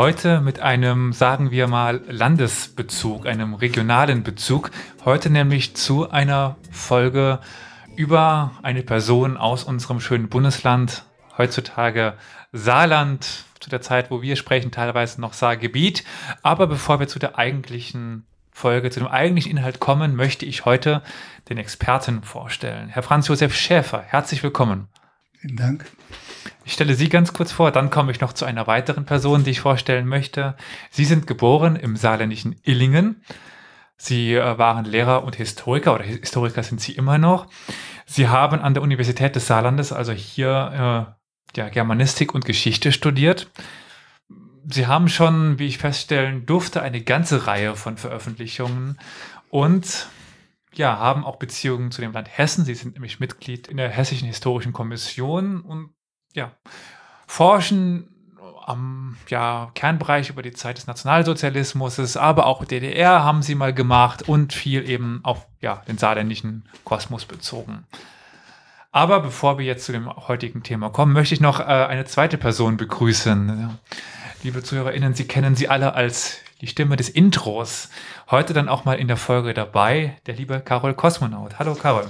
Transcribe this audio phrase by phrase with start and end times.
[0.00, 4.70] Heute mit einem, sagen wir mal, Landesbezug, einem regionalen Bezug.
[5.04, 7.38] Heute nämlich zu einer Folge
[7.96, 11.04] über eine Person aus unserem schönen Bundesland,
[11.36, 12.14] heutzutage
[12.50, 16.02] Saarland, zu der Zeit, wo wir sprechen, teilweise noch Saargebiet.
[16.40, 21.02] Aber bevor wir zu der eigentlichen Folge, zu dem eigentlichen Inhalt kommen, möchte ich heute
[21.50, 22.88] den Experten vorstellen.
[22.88, 24.88] Herr Franz Josef Schäfer, herzlich willkommen.
[25.38, 25.84] Vielen Dank.
[26.64, 29.50] Ich stelle Sie ganz kurz vor, dann komme ich noch zu einer weiteren Person, die
[29.50, 30.56] ich vorstellen möchte.
[30.90, 33.22] Sie sind geboren im saarländischen Illingen.
[33.96, 37.48] Sie äh, waren Lehrer und Historiker oder Historiker sind Sie immer noch.
[38.06, 41.16] Sie haben an der Universität des Saarlandes, also hier
[41.54, 43.50] äh, ja, Germanistik und Geschichte studiert.
[44.66, 48.98] Sie haben schon, wie ich feststellen durfte, eine ganze Reihe von Veröffentlichungen
[49.48, 50.08] und
[50.74, 52.64] ja, haben auch Beziehungen zu dem Land Hessen.
[52.64, 55.90] Sie sind nämlich Mitglied in der Hessischen Historischen Kommission und
[56.34, 56.52] ja,
[57.26, 58.08] forschen
[58.64, 64.28] am ja, Kernbereich über die Zeit des Nationalsozialismus, aber auch DDR haben sie mal gemacht
[64.28, 67.84] und viel eben auf ja, den saarländischen Kosmos bezogen.
[68.92, 72.38] Aber bevor wir jetzt zu dem heutigen Thema kommen, möchte ich noch äh, eine zweite
[72.38, 73.78] Person begrüßen.
[74.42, 77.88] Liebe ZuhörerInnen, Sie kennen sie alle als die Stimme des Intros.
[78.30, 81.58] Heute dann auch mal in der Folge dabei, der liebe Carol Kosmonaut.
[81.58, 82.08] Hallo Carol.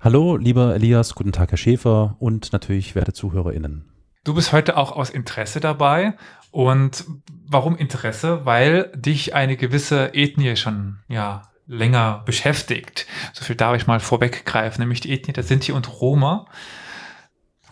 [0.00, 3.84] Hallo, lieber Elias, guten Tag, Herr Schäfer und natürlich werte ZuhörerInnen.
[4.22, 6.14] Du bist heute auch aus Interesse dabei.
[6.52, 7.04] Und
[7.48, 8.46] warum Interesse?
[8.46, 13.06] Weil dich eine gewisse Ethnie schon ja, länger beschäftigt.
[13.32, 16.46] So viel darf ich mal vorweggreifen, nämlich die Ethnie der Sinti und Roma.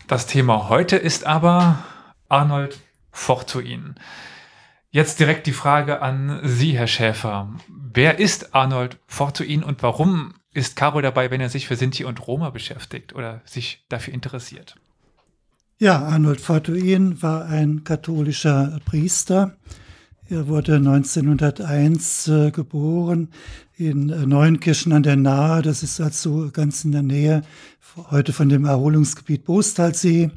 [0.08, 1.84] Das Thema heute ist aber
[2.28, 2.76] Arnold
[3.12, 3.94] Fortuin.
[4.91, 7.50] Jetzt direkt die Frage an Sie, Herr Schäfer.
[7.69, 12.27] Wer ist Arnold Fortuin und warum ist Caro dabei, wenn er sich für Sinti und
[12.27, 14.77] Roma beschäftigt oder sich dafür interessiert?
[15.78, 19.56] Ja, Arnold Fortuin war ein katholischer Priester.
[20.28, 23.28] Er wurde 1901 äh, geboren
[23.77, 25.61] in äh, Neunkirchen an der Nahe.
[25.62, 27.43] Das ist also ganz in der Nähe
[28.11, 30.31] heute von dem Erholungsgebiet Bostalsee.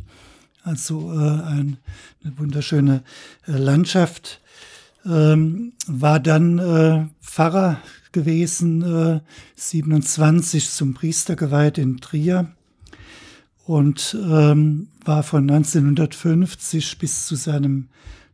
[0.63, 1.78] Also äh, ein,
[2.24, 3.03] eine wunderschöne
[3.47, 4.41] äh, Landschaft.
[5.06, 7.79] Ähm, war dann äh, Pfarrer
[8.12, 9.22] gewesen,
[9.56, 12.52] 27 äh, zum Priester geweiht in Trier
[13.66, 17.90] und ähm, war von 1950 bis zu seinem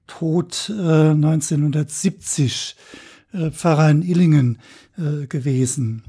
[0.08, 2.75] Tod 1970
[3.52, 4.59] Pfarrer in Illingen
[4.97, 6.03] äh, gewesen.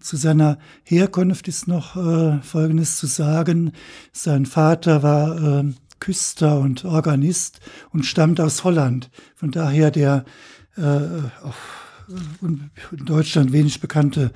[0.00, 3.72] Zu seiner Herkunft ist noch äh, Folgendes zu sagen.
[4.12, 5.64] Sein Vater war äh,
[6.00, 7.60] Küster und Organist
[7.92, 9.10] und stammt aus Holland.
[9.34, 10.24] Von daher der
[10.76, 11.54] äh, auch
[12.40, 12.70] in
[13.04, 14.32] Deutschland wenig bekannte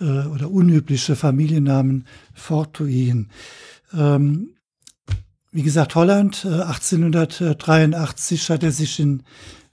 [0.00, 3.28] äh, oder unübliche Familiennamen Fortuin.
[3.92, 4.54] Ähm,
[5.52, 9.24] wie gesagt, Holland, 1883 äh, hat er sich in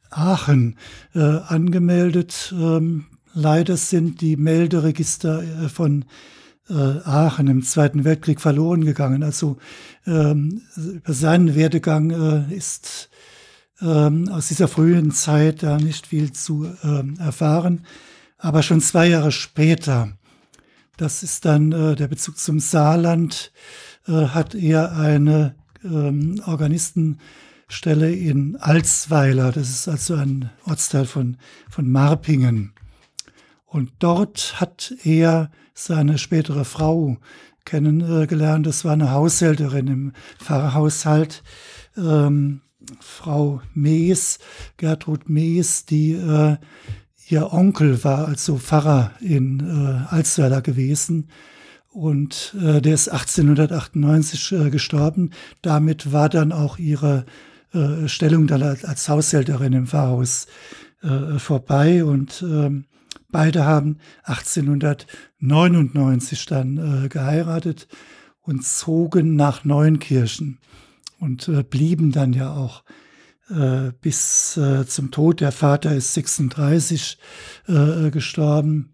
[0.10, 0.78] Aachen
[1.14, 2.54] äh, angemeldet.
[2.58, 6.06] Ähm, leider sind die Melderegister äh, von
[6.70, 9.24] äh, Aachen im Zweiten Weltkrieg verloren gegangen.
[9.24, 9.58] Also
[10.06, 13.10] ähm, über seinen Werdegang äh, ist
[13.82, 17.86] ähm, aus dieser frühen Zeit da nicht viel zu ähm, erfahren.
[18.38, 20.10] Aber schon zwei Jahre später,
[20.98, 23.52] das ist dann äh, der Bezug zum Saarland,
[24.08, 27.20] äh, hat er eine ähm, Organisten
[27.68, 29.52] Stelle in Alsweiler.
[29.52, 31.38] Das ist also ein Ortsteil von,
[31.70, 32.74] von Marpingen.
[33.66, 37.18] Und dort hat er seine spätere Frau
[37.66, 38.66] kennengelernt.
[38.66, 41.44] Das war eine Haushälterin im Pfarrhaushalt,
[41.98, 42.62] ähm,
[43.00, 44.40] Frau Mees,
[44.78, 46.58] Gertrud Mees, die äh,
[47.28, 51.30] ihr Onkel war, also Pfarrer in äh, Alsweiler gewesen.
[51.90, 55.32] Und äh, der ist 1898 äh, gestorben.
[55.62, 57.26] Damit war dann auch ihre
[57.74, 60.46] äh, Stellung dann als Haushälterin im Pfarrhaus
[61.02, 62.86] äh, vorbei und ähm,
[63.30, 67.88] beide haben 1899 dann äh, geheiratet
[68.42, 70.60] und zogen nach Neunkirchen
[71.20, 72.84] und äh, blieben dann ja auch
[73.50, 75.42] äh, bis äh, zum Tod.
[75.42, 77.18] Der Vater ist 36
[77.68, 78.90] äh, gestorben,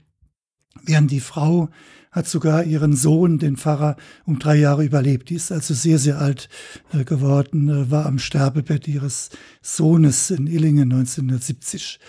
[0.84, 1.70] während die Frau
[2.14, 5.30] hat sogar ihren Sohn, den Pfarrer, um drei Jahre überlebt.
[5.30, 6.48] Die ist also sehr, sehr alt
[6.94, 9.32] äh, geworden, äh, war am Sterbebett ihres
[9.62, 12.00] Sohnes in Illingen 1970.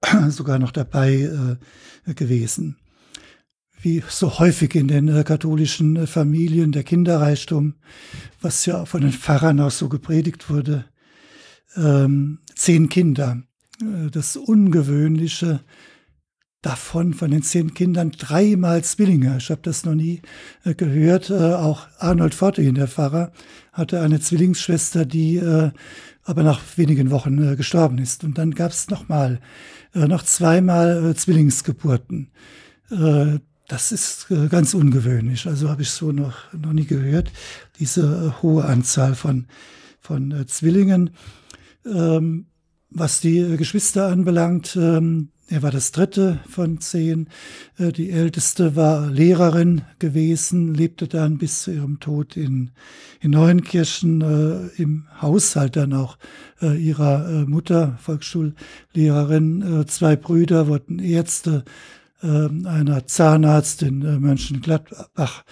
[0.28, 1.58] sogar noch dabei
[2.06, 2.76] äh, gewesen.
[3.80, 7.74] Wie so häufig in den äh, katholischen äh, Familien der Kinderreichtum,
[8.40, 10.86] was ja von den Pfarrern auch so gepredigt wurde.
[11.76, 13.42] Ähm, zehn Kinder.
[13.80, 15.60] Äh, das Ungewöhnliche
[16.62, 19.36] davon, von den zehn Kindern, dreimal Zwillinge.
[19.38, 20.22] Ich habe das noch nie
[20.64, 21.30] äh, gehört.
[21.30, 23.32] Äh, auch Arnold Fortin, der Pfarrer,
[23.72, 25.70] hatte eine Zwillingsschwester, die äh,
[26.24, 28.22] aber nach wenigen Wochen gestorben ist.
[28.22, 29.40] Und dann gab es nochmal,
[29.94, 32.30] noch zweimal Zwillingsgeburten.
[33.68, 35.46] Das ist ganz ungewöhnlich.
[35.46, 37.30] Also habe ich so noch, noch nie gehört,
[37.78, 39.46] diese hohe Anzahl von,
[40.00, 41.10] von Zwillingen.
[41.84, 42.46] Ähm,
[42.90, 47.28] was die Geschwister anbelangt, ähm, er war das dritte von zehn.
[47.78, 52.70] Äh, die älteste war Lehrerin gewesen, lebte dann bis zu ihrem Tod in,
[53.20, 56.18] in Neuenkirchen äh, im Haushalt dann auch
[56.60, 59.80] äh, ihrer äh, Mutter, Volksschullehrerin.
[59.80, 61.64] Äh, zwei Brüder wurden Ärzte,
[62.26, 65.44] einer Zahnarzt in äh, Mönchengladbach.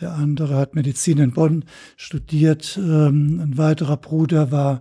[0.00, 1.64] Der andere hat Medizin in Bonn
[1.96, 2.78] studiert.
[2.78, 4.80] Ähm, ein weiterer Bruder war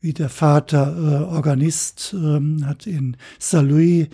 [0.00, 4.08] wie der Vater äh, Organist, ähm, hat in Saint-Louis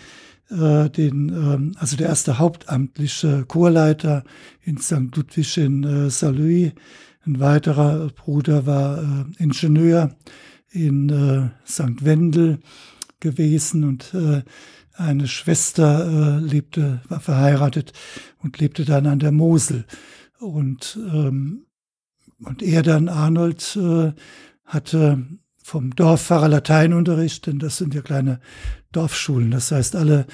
[0.51, 4.25] äh, den, ähm, also der erste hauptamtliche Chorleiter
[4.63, 5.15] in St.
[5.15, 6.73] Ludwig in Saint-Louis.
[7.27, 10.17] Ein weiterer Bruder war Ingenieur
[10.71, 12.05] in St.
[12.05, 12.61] Wendel
[13.21, 14.13] gewesen und
[15.01, 17.93] eine Schwester äh, lebte, war verheiratet
[18.43, 19.85] und lebte dann an der Mosel.
[20.39, 21.67] Und, ähm,
[22.39, 24.13] und er dann, Arnold, äh,
[24.65, 25.27] hatte
[25.63, 28.41] vom Dorfpfarrer Lateinunterricht, denn das sind ja kleine
[28.93, 29.51] Dorfschulen.
[29.51, 30.27] Das heißt, alle,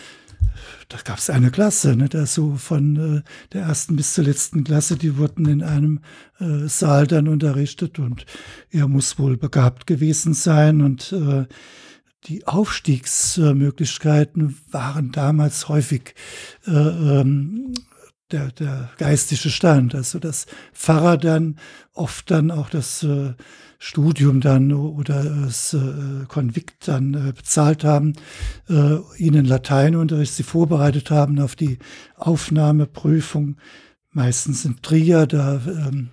[0.88, 3.22] da gab es eine Klasse, ne, da so von äh,
[3.52, 6.00] der ersten bis zur letzten Klasse, die wurden in einem
[6.38, 8.26] äh, Saal dann unterrichtet und
[8.70, 11.46] er muss wohl begabt gewesen sein und äh,
[12.26, 16.14] die Aufstiegsmöglichkeiten waren damals häufig
[16.66, 17.74] äh, ähm,
[18.32, 21.60] der, der geistige Stand, also dass Pfarrer dann
[21.92, 23.34] oft dann auch das äh,
[23.78, 28.14] Studium dann oder das äh, Konvikt dann äh, bezahlt haben,
[28.68, 31.78] äh, ihnen Lateinunterricht, sie vorbereitet haben auf die
[32.16, 33.58] Aufnahmeprüfung,
[34.10, 36.08] meistens in Trier, da ähm,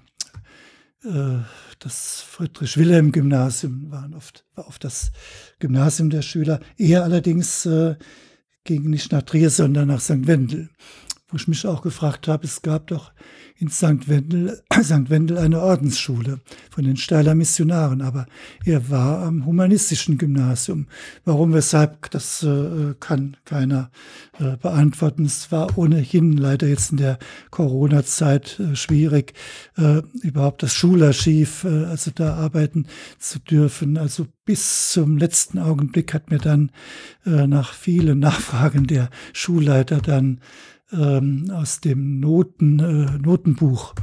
[1.03, 1.39] äh,
[1.83, 5.11] das Friedrich-Wilhelm-Gymnasium waren oft, war oft das
[5.59, 6.59] Gymnasium der Schüler.
[6.77, 7.95] Er allerdings äh,
[8.63, 10.27] ging nicht nach Trier, sondern nach St.
[10.27, 10.69] Wendel
[11.33, 13.11] wo ich mich auch gefragt habe, es gab doch
[13.63, 14.09] in St.
[14.09, 15.09] Wendel, St.
[15.09, 18.25] Wendel eine Ordensschule von den Steiler Missionaren, aber
[18.65, 20.87] er war am humanistischen Gymnasium.
[21.23, 23.89] Warum, weshalb, das äh, kann keiner
[24.37, 25.23] äh, beantworten.
[25.23, 27.19] Es war ohnehin leider jetzt in der
[27.51, 29.33] Corona-Zeit äh, schwierig,
[29.77, 32.87] äh, überhaupt das Schularchiv, äh, also da arbeiten
[33.17, 33.97] zu dürfen.
[33.97, 36.69] Also bis zum letzten Augenblick hat mir dann
[37.25, 40.41] äh, nach vielen Nachfragen der Schulleiter dann
[40.93, 43.95] ähm, aus dem Noten, äh, Notenbuch,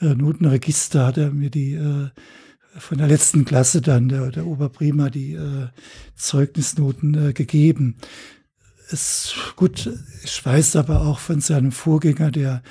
[0.00, 2.08] äh, Notenregister hat er mir die äh,
[2.78, 5.68] von der letzten Klasse dann, der, der Oberprima, die äh,
[6.14, 7.96] Zeugnisnoten äh, gegeben.
[8.88, 9.90] Es, gut,
[10.22, 12.62] ich weiß aber auch von seinem Vorgänger, der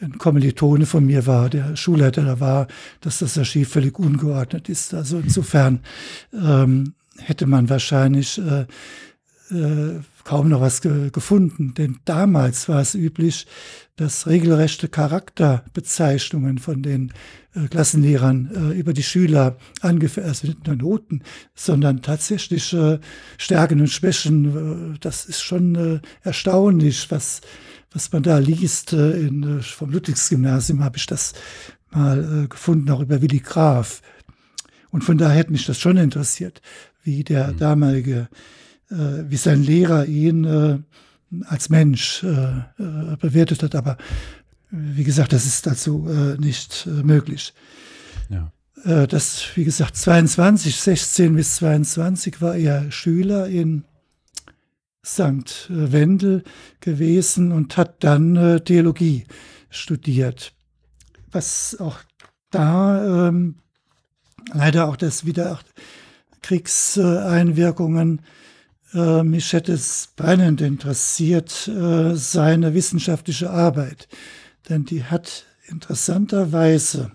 [0.00, 2.68] ein Kommilitone von mir war, der Schulleiter da war,
[3.00, 4.94] dass das Archiv völlig ungeordnet ist.
[4.94, 5.80] Also insofern
[6.32, 8.66] ähm, hätte man wahrscheinlich äh,
[9.50, 13.46] äh, kaum noch was ge gefunden, denn damals war es üblich,
[13.96, 17.12] dass regelrechte Charakterbezeichnungen von den
[17.54, 21.22] äh, Klassenlehrern äh, über die Schüler angeführt, also nicht nur Noten,
[21.54, 22.98] sondern tatsächlich äh,
[23.38, 24.94] Stärken und Schwächen.
[24.94, 27.42] Äh, das ist schon äh, erstaunlich, was,
[27.92, 28.92] was man da liest.
[28.92, 31.34] Äh, in, vom Ludwigsgymnasium habe ich das
[31.92, 34.02] mal gefunden, auch über Willi Graf.
[34.90, 36.60] Und von daher hätte mich das schon interessiert,
[37.04, 37.58] wie der mhm.
[37.58, 38.28] damalige
[38.88, 40.78] wie sein Lehrer ihn äh,
[41.46, 42.64] als Mensch äh,
[43.20, 43.74] bewertet hat.
[43.74, 43.96] Aber
[44.70, 47.54] wie gesagt, das ist dazu nicht möglich.
[48.28, 48.50] Ja.
[49.06, 53.84] Das, wie gesagt, 22, 16 bis 22 war er Schüler in
[55.04, 55.68] St.
[55.68, 56.42] Wendel
[56.80, 59.26] gewesen und hat dann Theologie
[59.70, 60.52] studiert.
[61.30, 61.98] Was auch
[62.50, 63.56] da ähm,
[64.52, 65.58] leider auch das wieder
[66.42, 68.22] Kriegseinwirkungen
[68.94, 74.08] äh, mich hätte es brennend interessiert, äh, seine wissenschaftliche Arbeit,
[74.68, 77.10] denn die hat interessanterweise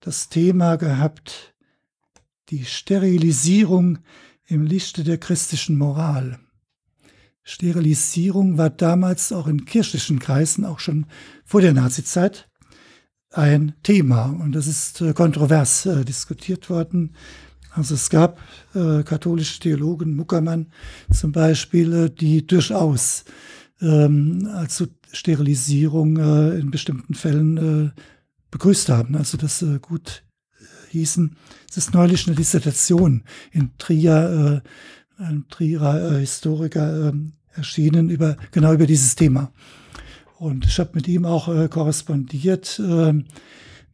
[0.00, 1.54] das Thema gehabt,
[2.50, 3.98] die Sterilisierung
[4.46, 6.38] im Lichte der christlichen Moral.
[7.42, 11.06] Sterilisierung war damals auch in kirchlichen Kreisen, auch schon
[11.44, 12.48] vor der Nazizeit,
[13.30, 14.26] ein Thema.
[14.26, 17.14] Und das ist äh, kontrovers äh, diskutiert worden
[17.70, 18.40] Also es gab
[18.74, 20.66] äh, katholische Theologen, Muckermann
[21.12, 23.24] zum Beispiel, äh, die durchaus
[23.80, 27.56] ähm, also Sterilisierung äh, in bestimmten Fällen
[27.86, 28.00] äh,
[28.50, 30.24] begrüßt haben, also das äh, gut
[30.58, 31.36] äh, hießen.
[31.70, 34.62] Es ist neulich eine Dissertation in Trier,
[35.18, 37.12] äh, ein Trierer äh, Historiker äh,
[37.54, 39.52] erschienen über genau über dieses Thema.
[40.38, 42.80] Und ich habe mit ihm auch äh, korrespondiert.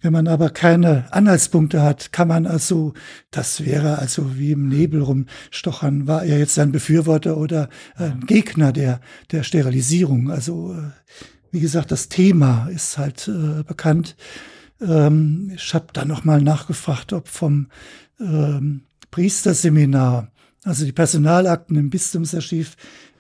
[0.05, 2.93] Wenn man aber keine Anhaltspunkte hat, kann man also,
[3.31, 8.71] das wäre also wie im Nebel rumstochern, war er jetzt ein Befürworter oder ein Gegner
[8.75, 9.01] der,
[9.33, 10.31] der Sterilisierung.
[10.31, 10.91] Also, äh,
[11.53, 14.15] wie gesagt, das Thema ist halt äh, bekannt.
[14.79, 17.69] Ähm, ich habe da nochmal nachgefragt, ob vom
[18.21, 20.31] ähm, Priesterseminar,
[20.65, 22.77] also die Personalakten im Bistumsarchiv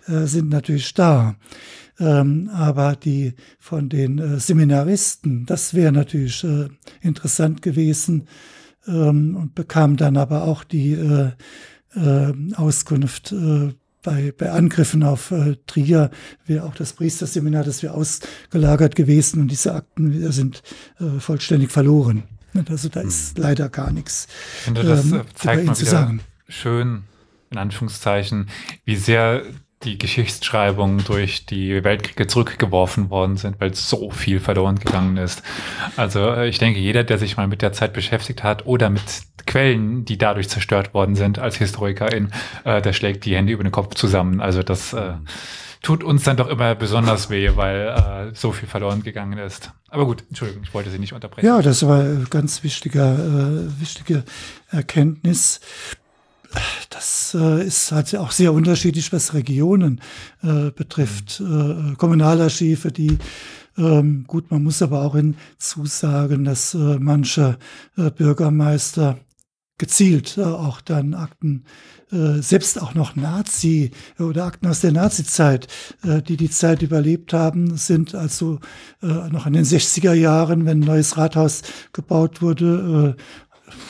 [0.06, 1.36] äh, sind natürlich da.
[2.00, 6.68] Ähm, aber die von den äh, Seminaristen, das wäre natürlich äh,
[7.00, 8.26] interessant gewesen
[8.88, 11.30] ähm, und bekam dann aber auch die äh,
[11.94, 13.72] äh Auskunft äh,
[14.02, 16.10] bei, bei Angriffen auf äh, Trier
[16.46, 20.62] wäre auch das Priesterseminar, das wäre ausgelagert gewesen und diese Akten sind
[21.18, 22.24] vollständig verloren.
[22.68, 23.42] Also da ist hm.
[23.42, 24.28] leider gar nichts.
[24.58, 26.14] Ich finde, das ähm, zeigt mal wieder
[26.48, 27.04] schön,
[27.50, 28.50] in Anführungszeichen,
[28.84, 29.42] wie sehr
[29.84, 35.42] die Geschichtsschreibung durch die Weltkriege zurückgeworfen worden sind, weil so viel verloren gegangen ist.
[35.96, 39.02] Also äh, ich denke, jeder, der sich mal mit der Zeit beschäftigt hat oder mit
[39.46, 42.30] Quellen, die dadurch zerstört worden sind als Historikerin,
[42.64, 44.40] äh, der schlägt die Hände über den Kopf zusammen.
[44.40, 45.14] Also das äh,
[45.82, 49.70] tut uns dann doch immer besonders weh, weil äh, so viel verloren gegangen ist.
[49.88, 51.46] Aber gut, Entschuldigung, ich wollte Sie nicht unterbrechen.
[51.46, 54.24] Ja, das war ganz wichtiger, äh, wichtige
[54.70, 55.60] Erkenntnis
[56.90, 60.00] das äh, ist halt auch sehr unterschiedlich, was Regionen
[60.42, 61.40] äh, betrifft.
[61.40, 61.92] Mhm.
[61.92, 63.18] Äh, Kommunalarchive, die
[63.76, 67.58] ähm, gut, man muss aber auch hinzusagen, dass äh, manche
[67.96, 69.18] äh, Bürgermeister
[69.78, 71.64] gezielt äh, auch dann Akten,
[72.12, 75.66] äh, selbst auch noch Nazi oder Akten aus der Nazi-Zeit,
[76.04, 78.60] äh, die die Zeit überlebt haben, sind also
[79.02, 83.22] äh, noch in den 60er Jahren, wenn ein neues Rathaus gebaut wurde, äh,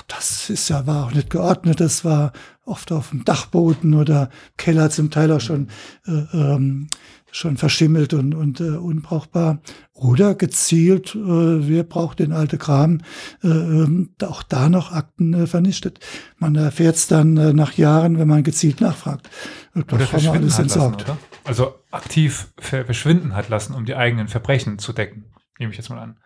[0.07, 2.33] das ist ja, war auch nicht geordnet, das war
[2.65, 5.69] oft auf dem Dachboden oder Keller zum Teil auch schon,
[6.07, 6.89] äh, ähm,
[7.31, 9.59] schon verschimmelt und, und äh, unbrauchbar.
[9.93, 13.01] Oder gezielt, äh, wer braucht den alte Kram,
[13.43, 15.99] äh, äh, auch da noch Akten äh, vernichtet.
[16.39, 19.29] Man erfährt es dann äh, nach Jahren, wenn man gezielt nachfragt.
[19.75, 21.09] Das oder haben wir alles entsorgt.
[21.09, 25.27] Lassen, also aktiv verschwinden hat lassen, um die eigenen Verbrechen zu decken,
[25.59, 26.17] nehme ich jetzt mal an.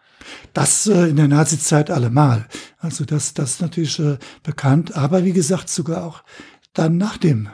[0.52, 2.46] Das äh, in der Nazizeit allemal.
[2.78, 4.96] Also das, das ist natürlich äh, bekannt.
[4.96, 6.22] Aber wie gesagt, sogar auch
[6.72, 7.48] dann nach dem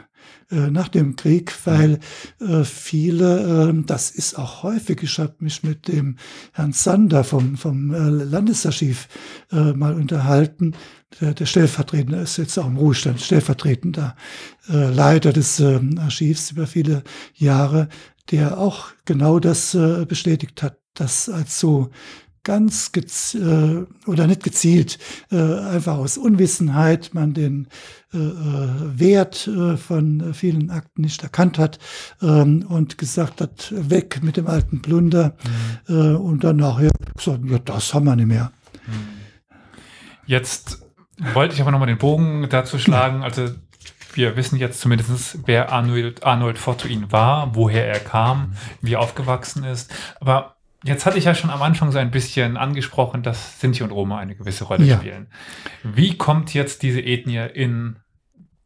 [0.51, 1.99] äh, nach dem Krieg, weil
[2.39, 6.17] äh, viele, äh, das ist auch häufig, ich habe mich mit dem
[6.53, 9.07] Herrn Sander vom, vom äh, Landesarchiv
[9.51, 10.73] äh, mal unterhalten,
[11.19, 14.15] der, der stellvertretende ist jetzt auch im Ruhestand, stellvertretender
[14.69, 17.03] äh, Leiter des äh, Archivs über viele
[17.33, 17.89] Jahre,
[18.29, 21.89] der auch genau das äh, bestätigt hat, dass als so
[22.45, 22.91] ganz
[23.35, 24.97] äh, oder nicht gezielt,
[25.31, 27.67] äh, einfach aus Unwissenheit man den
[28.13, 31.79] äh, äh Wert äh, von vielen Akten nicht erkannt hat
[32.21, 35.35] ähm, und gesagt hat, weg mit dem alten Plunder
[35.87, 35.95] mhm.
[35.95, 38.53] äh, und dann nachher gesagt, ja, das haben wir nicht mehr.
[38.87, 39.07] Mhm.
[40.27, 40.81] Jetzt
[41.33, 43.49] wollte ich aber nochmal den Bogen dazu schlagen, also
[44.13, 49.65] wir wissen jetzt zumindest, wer Arnold, Arnold Fortuin war, woher er kam, wie er aufgewachsen
[49.65, 49.93] ist.
[50.21, 50.54] Aber
[50.85, 54.19] Jetzt hatte ich ja schon am Anfang so ein bisschen angesprochen, dass Sinti und Roma
[54.19, 54.97] eine gewisse Rolle ja.
[54.97, 55.27] spielen.
[55.81, 57.95] Wie kommt jetzt diese Ethnie in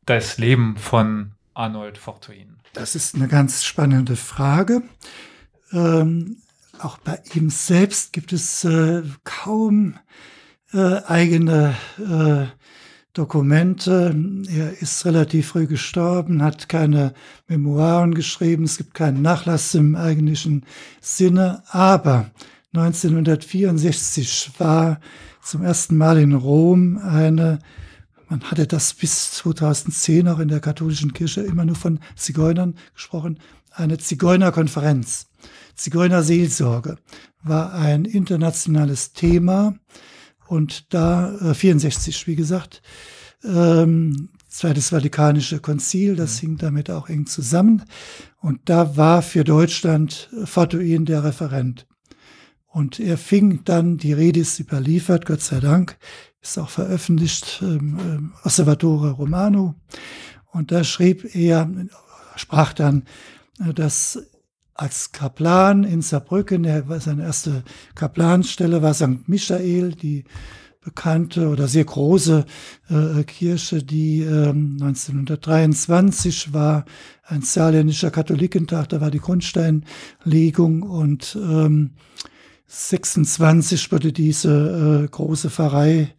[0.06, 2.58] das Leben von Arnold Fortuin?
[2.74, 4.82] Das ist eine ganz spannende Frage.
[5.72, 6.42] Ähm,
[6.78, 9.98] auch bei ihm selbst gibt es äh, kaum
[10.74, 12.48] äh, eigene äh,
[13.20, 14.16] Dokumente.
[14.48, 17.14] Er ist relativ früh gestorben, hat keine
[17.50, 20.66] Memoiren geschrieben, es gibt keinen Nachlass im eigentlichen
[21.02, 22.32] Sinne, aber
[22.74, 25.02] 1964 war
[25.42, 27.60] zum ersten Mal in Rom eine,
[28.30, 33.40] man hatte das bis 2010 auch in der katholischen Kirche immer nur von Zigeunern gesprochen,
[33.72, 35.28] eine Zigeunerkonferenz.
[35.76, 36.98] Zigeunerseelsorge
[37.44, 39.76] war ein internationales Thema
[40.50, 42.82] und da, äh, 64, wie gesagt,
[43.44, 47.84] ähm, Zweites Vatikanische Konzil, das hing damit auch eng zusammen.
[48.41, 51.86] Und da war für Deutschland Fatuin der Referent.
[52.65, 56.00] Und er fing dann, die Rede ist überliefert, Gott sei Dank,
[56.41, 59.75] ist auch veröffentlicht, ähm, ähm Osservatore Romano.
[60.48, 61.70] Und da schrieb er,
[62.36, 63.03] sprach dann,
[63.60, 64.18] äh, dass
[64.79, 67.63] als Kaplan in Saarbrücken, er war seine erste
[67.95, 69.27] Kaplanstelle war St.
[69.27, 70.24] Michael, die
[70.81, 72.45] bekannte oder sehr große
[72.89, 76.86] äh, Kirche, die ähm, 1923 war
[77.25, 81.91] ein saarländischer Katholikentag, da war die Grundsteinlegung und ähm,
[82.67, 86.15] 26 wurde diese äh, große Pfarrei,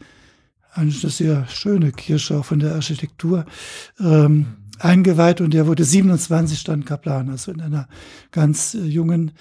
[0.72, 3.46] eigentlich eine sehr schöne Kirche, auch von der Architektur,
[3.98, 7.88] ähm, eingeweiht und er wurde 27 dann Kaplan, also in einer
[8.30, 9.32] ganz äh, jungen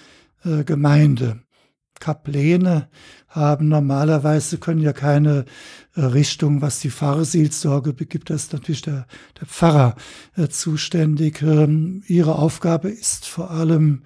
[0.44, 1.40] äh, Gemeinde.
[1.98, 2.88] Kapläne
[3.28, 5.44] haben normalerweise, können ja keine
[5.94, 9.06] äh, Richtung, was die Pfarrerseelsorge begibt, da ist natürlich der,
[9.38, 9.94] der Pfarrer
[10.36, 11.42] äh, zuständig.
[11.42, 14.02] Ähm, ihre Aufgabe ist vor allem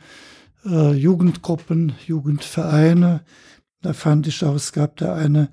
[0.66, 3.22] äh, Jugendgruppen, Jugendvereine.
[3.80, 5.48] Da fand ich auch, es gab da eine,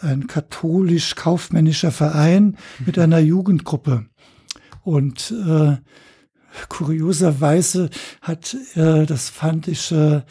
[0.00, 2.44] ein katholisch-kaufmännischer Verein
[2.78, 2.86] mhm.
[2.86, 4.06] mit einer Jugendgruppe.
[4.84, 5.76] Und äh,
[6.68, 10.22] kurioserweise hat, äh, das fand ich äh,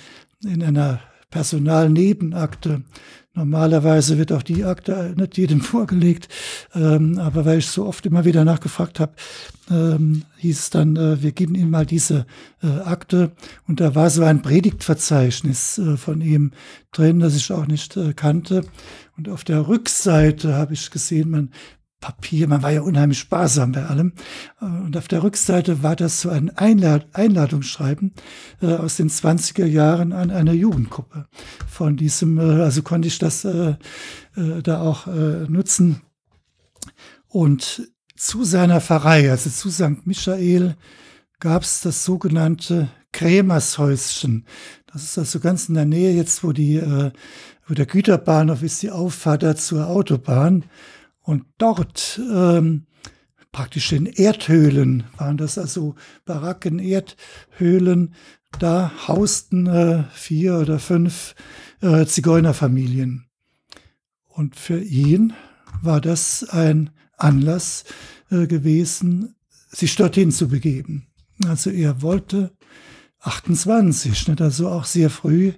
[0.43, 2.83] in einer Personalnebenakte.
[3.36, 6.27] Normalerweise wird auch die Akte nicht jedem vorgelegt,
[6.75, 9.13] ähm, aber weil ich so oft immer wieder nachgefragt habe,
[9.72, 12.27] ähm, hieß es dann, äh, wir geben ihm mal diese
[12.62, 13.31] äh, Akte
[13.67, 16.51] und da war so ein Predigtverzeichnis äh, von ihm
[16.91, 18.65] drin, das ich auch nicht äh, kannte.
[19.17, 21.50] Und auf der Rückseite habe ich gesehen, man
[22.03, 24.12] Papier, man war ja unheimlich sparsam bei allem.
[24.60, 28.12] Äh, und auf der Rückseite war das so ein Einlad Einladungsschreiben
[28.62, 31.27] äh, aus den 20er Jahren an einer Jugendgruppe.
[31.65, 33.75] Von diesem, äh, also konnte ich das äh,
[34.36, 36.01] äh, da auch äh, nutzen.
[37.29, 40.05] Und zu seiner Pfarrei, also zu St.
[40.05, 40.75] Michael,
[41.39, 44.45] gab es das sogenannte Krämershäuschen.
[44.91, 46.81] Das ist also ganz in der Nähe jetzt, wo die,
[47.67, 50.65] wo der Güterbahnhof ist, die Auffahrt zur Autobahn.
[51.23, 52.85] Und dort, ähm,
[53.51, 58.13] praktisch in Erdhöhlen, waren das also Baracken, Erdhöhlen,
[58.59, 61.33] da hausten äh, vier oder fünf
[61.81, 63.25] äh, Zigeunerfamilien.
[64.27, 65.33] Und für ihn
[65.81, 67.85] war das ein Anlass
[68.29, 69.35] äh, gewesen,
[69.69, 71.07] sich dorthin zu begeben.
[71.45, 72.51] Also er wollte
[73.19, 74.41] 28, nicht?
[74.41, 75.53] also auch sehr früh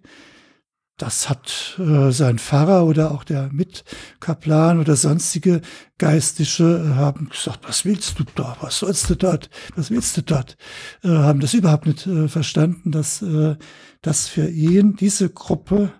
[0.98, 5.62] das hat äh, sein Pfarrer oder auch der Mitkaplan oder sonstige
[5.98, 10.22] Geistliche äh, haben gesagt, was willst du da, was sollst du dort, was willst du
[10.22, 10.56] dort,
[11.04, 13.58] äh, haben das überhaupt nicht äh, verstanden, dass äh,
[14.02, 15.92] das für ihn, diese Gruppe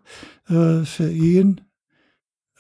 [0.48, 1.62] äh, für ihn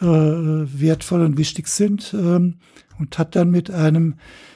[0.01, 2.59] äh, wertvoll und wichtig sind ähm,
[2.99, 4.15] und hat dann mit einem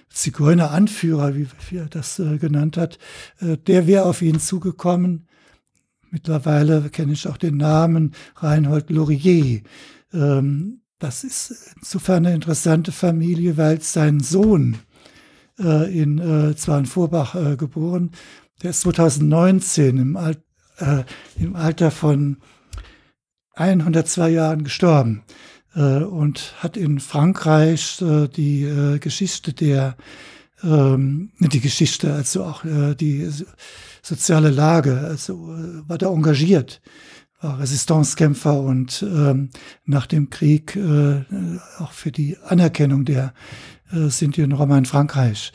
[0.09, 2.99] Zigeuner-Anführer, wie er das äh, genannt hat,
[3.39, 5.28] äh, der wäre auf ihn zugekommen,
[6.11, 9.61] Mittlerweile kenne ich auch den Namen Reinhold Laurier.
[10.13, 14.77] Ähm, das ist insofern eine interessante Familie, weil sein Sohn
[15.59, 18.11] äh, in, äh, zwar in Vorbach äh, geboren,
[18.61, 20.35] der ist 2019 im, Al
[20.79, 21.03] äh,
[21.37, 22.37] im Alter von
[23.55, 25.23] 102 Jahren gestorben
[25.75, 29.95] äh, und hat in Frankreich äh, die äh, Geschichte der,
[30.63, 33.29] ähm, die Geschichte, also auch die
[34.01, 36.81] soziale Lage, also äh, war da engagiert,
[37.41, 39.49] war Resistancekämpfer und ähm,
[39.85, 41.23] nach dem Krieg äh,
[41.79, 43.33] auch für die Anerkennung der
[43.91, 45.51] äh, Sinti und Roma in Frankreich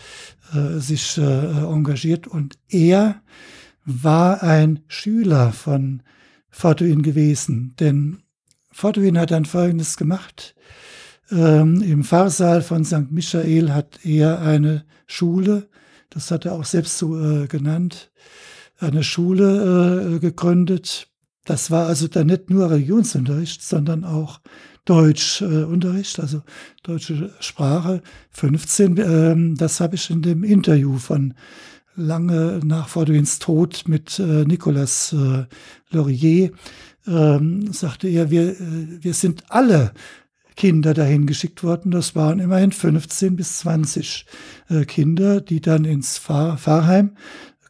[0.53, 3.23] äh, sich äh, engagiert und er
[3.85, 6.03] war ein Schüler von
[6.49, 8.23] Fortuin gewesen, denn
[8.71, 10.55] Fortuin hat dann Folgendes gemacht.
[11.31, 13.11] Ähm, Im Pfarrsaal von St.
[13.11, 15.69] Michael hat er eine Schule,
[16.15, 18.11] das hat er auch selbst so äh, genannt,
[18.79, 21.09] eine Schule äh, gegründet.
[21.45, 24.41] Das war also dann nicht nur Religionsunterricht, sondern auch
[24.85, 26.43] Deutschunterricht, äh, also
[26.83, 28.03] deutsche Sprache.
[28.31, 31.35] 15, ähm, das habe ich in dem Interview von
[31.97, 35.45] lange nach Forduins Tod mit äh, Nicolas äh,
[35.91, 36.51] Laurier,
[37.07, 38.57] ähm, sagte er, wir, äh,
[39.01, 39.93] wir sind alle
[40.57, 41.91] Kinder dahin geschickt worden.
[41.91, 44.27] Das waren immerhin 15 bis 20
[44.69, 47.13] äh, Kinder, die dann ins Fahr Pfarrheim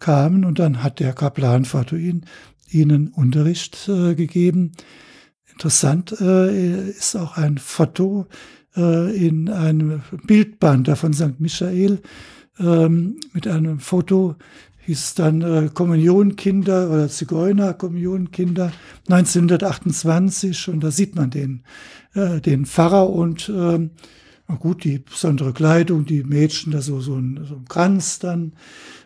[0.00, 2.26] kamen und dann hat der Kaplan Fatuin
[2.68, 4.72] ihnen Unterricht äh, gegeben.
[5.50, 8.26] Interessant äh, ist auch ein Foto
[8.76, 11.38] äh, in einem Bildband von St.
[11.38, 12.00] Michael
[12.58, 14.36] ähm, mit einem Foto
[14.86, 18.72] hieß dann äh, Kommunionkinder oder Zigeuner Kommunionkinder
[19.08, 21.62] 1928 und da sieht man den,
[22.14, 23.88] äh, den Pfarrer und äh,
[24.58, 28.52] gut, die besondere Kleidung, die Mädchen da so, so, ein, so ein Kranz dann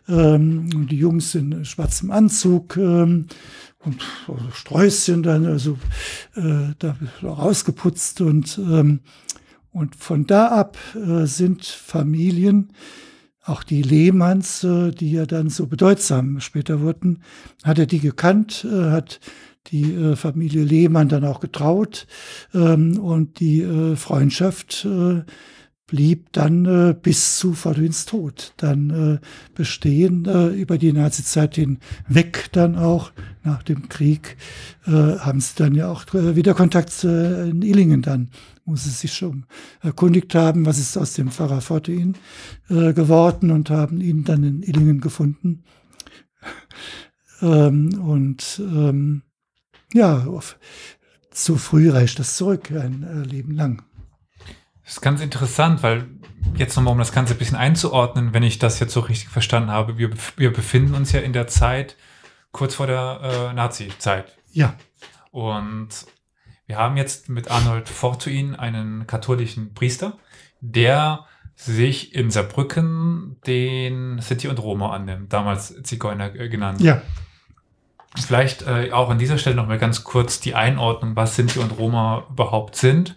[0.08, 3.26] ähm, die Jungs in schwarzem Anzug ähm,
[3.78, 5.78] und also Sträußchen dann also
[6.34, 9.00] äh, da rausgeputzt und ähm,
[9.70, 12.72] und von da ab äh, sind Familien
[13.44, 17.22] auch die Lehmanns, äh, die ja dann so bedeutsam später wurden,
[17.64, 19.20] hat er die gekannt, äh, hat
[19.70, 22.06] die äh, Familie Lehmann dann auch getraut
[22.54, 25.22] ähm, und die äh, Freundschaft äh,
[25.88, 29.18] blieb dann äh, bis zu Fordwins Tod dann äh,
[29.54, 33.10] bestehen, äh, über die Nazizeit hinweg dann auch
[33.42, 34.36] nach dem Krieg
[34.84, 38.28] haben sie dann ja auch wieder Kontakt in Illingen dann,
[38.66, 39.46] wo sie sich schon
[39.80, 42.14] erkundigt haben, was ist aus dem Pfarrer Fortuin
[42.68, 45.64] äh, geworden und haben ihn dann in Illingen gefunden.
[47.42, 49.22] ähm, und ähm,
[49.92, 50.58] ja, auf,
[51.30, 53.82] zu früh reicht das zurück, ein äh, Leben lang.
[54.84, 56.06] Das ist ganz interessant, weil
[56.56, 59.70] jetzt nochmal, um das Ganze ein bisschen einzuordnen, wenn ich das jetzt so richtig verstanden
[59.70, 61.96] habe, wir, wir befinden uns ja in der Zeit
[62.52, 64.36] kurz vor der äh, Nazi-Zeit.
[64.50, 64.74] Ja.
[65.30, 65.88] Und
[66.66, 70.18] wir haben jetzt mit Arnold Fortuin einen katholischen Priester,
[70.60, 76.80] der sich in Saarbrücken den City und Roma annimmt, damals Zigeuner äh, genannt.
[76.80, 77.02] Ja.
[78.16, 82.26] Vielleicht äh, auch an dieser Stelle nochmal ganz kurz die Einordnung, was Sinti und Roma
[82.30, 83.14] überhaupt sind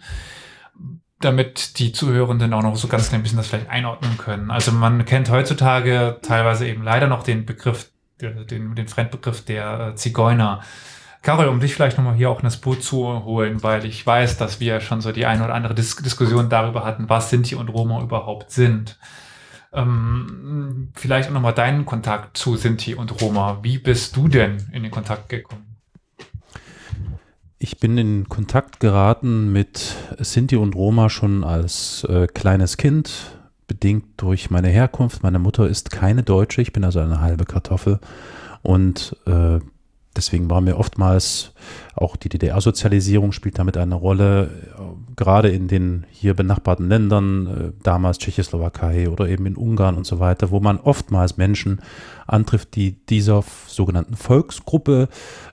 [1.24, 4.52] damit die Zuhörenden auch noch so ganz klein bisschen das vielleicht einordnen können.
[4.52, 9.96] Also man kennt heutzutage teilweise eben leider noch den Begriff, den, den Fremdbegriff der äh,
[9.96, 10.62] Zigeuner.
[11.22, 14.38] Carol, um dich vielleicht nochmal hier auch in das Boot zu holen, weil ich weiß,
[14.38, 17.70] dass wir schon so die eine oder andere Dis Diskussion darüber hatten, was Sinti und
[17.70, 18.98] Roma überhaupt sind.
[19.74, 23.60] Ähm, vielleicht auch nochmal deinen Kontakt zu Sinti und Roma.
[23.62, 25.78] Wie bist du denn in den Kontakt gekommen?
[27.58, 34.06] Ich bin in Kontakt geraten mit Sinti und Roma schon als äh, kleines Kind, bedingt
[34.18, 35.24] durch meine Herkunft.
[35.24, 38.00] Meine Mutter ist keine Deutsche, ich bin also eine halbe Kartoffel.
[38.64, 39.60] Und äh,
[40.16, 41.54] deswegen war mir oftmals
[41.96, 44.82] auch die DDR-Sozialisierung spielt damit eine Rolle, äh,
[45.16, 50.20] gerade in den hier benachbarten Ländern, äh, damals Tschechoslowakei oder eben in Ungarn und so
[50.20, 51.82] weiter, wo man oftmals Menschen
[52.28, 55.10] antrifft, die dieser sogenannten Volksgruppe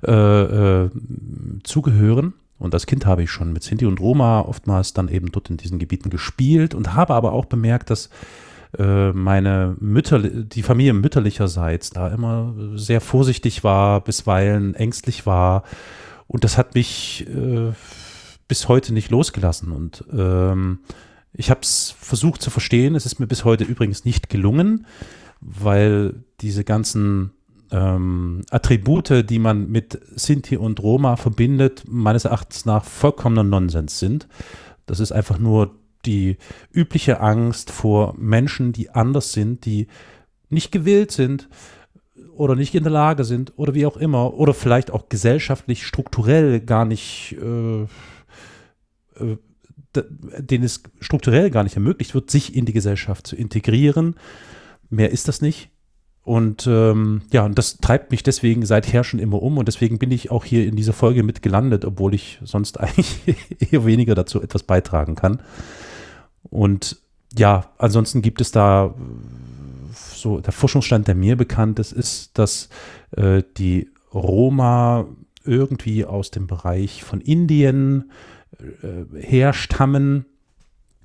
[0.07, 0.91] äh, äh,
[1.65, 2.35] zugehören.
[2.59, 5.57] Und als Kind habe ich schon mit Sinti und Roma oftmals dann eben dort in
[5.57, 8.11] diesen Gebieten gespielt und habe aber auch bemerkt, dass
[8.77, 15.63] äh, meine Mütter, die Familie mütterlicherseits da immer sehr vorsichtig war, bisweilen ängstlich war.
[16.27, 17.73] Und das hat mich äh,
[18.49, 19.73] bis heute nicht losgelassen.
[19.73, 20.81] Und ähm,
[21.33, 22.95] ich habe es versucht zu verstehen.
[22.95, 24.87] Es ist mir bis heute übrigens nicht gelungen,
[25.41, 27.31] weil diese ganzen
[27.71, 34.29] ähm, Attribute, die man mit Sinti und Roma verbindet, meines Erachtens nach vollkommener Nonsens sind.
[34.87, 35.75] Das ist einfach nur
[36.09, 36.39] die
[36.73, 39.87] übliche Angst vor Menschen, die anders sind, die
[40.49, 41.49] nicht gewillt sind
[42.35, 46.61] oder nicht in der Lage sind oder wie auch immer oder vielleicht auch gesellschaftlich strukturell
[46.61, 47.83] gar nicht, äh,
[49.23, 49.37] äh,
[50.39, 54.15] denen es strukturell gar nicht ermöglicht wird, sich in die Gesellschaft zu integrieren.
[54.89, 55.71] Mehr ist das nicht.
[56.29, 60.11] Und ähm, ja, und das treibt mich deswegen seither schon immer um und deswegen bin
[60.11, 63.19] ich auch hier in dieser Folge mit gelandet, obwohl ich sonst eigentlich
[63.73, 65.41] eher weniger dazu etwas beitragen kann.
[66.51, 66.97] Und
[67.37, 68.95] ja, ansonsten gibt es da
[69.93, 72.69] so der Forschungsstand, der mir bekannt ist, ist, dass
[73.13, 75.07] äh, die Roma
[75.45, 78.11] irgendwie aus dem Bereich von Indien
[78.59, 80.27] äh, herstammen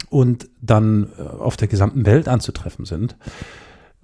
[0.10, 3.16] und dann äh, auf der gesamten Welt anzutreffen sind.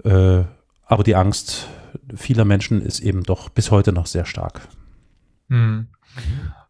[0.03, 0.43] Äh,
[0.85, 1.67] aber die Angst
[2.15, 4.67] vieler Menschen ist eben doch bis heute noch sehr stark.
[5.47, 5.87] Mhm.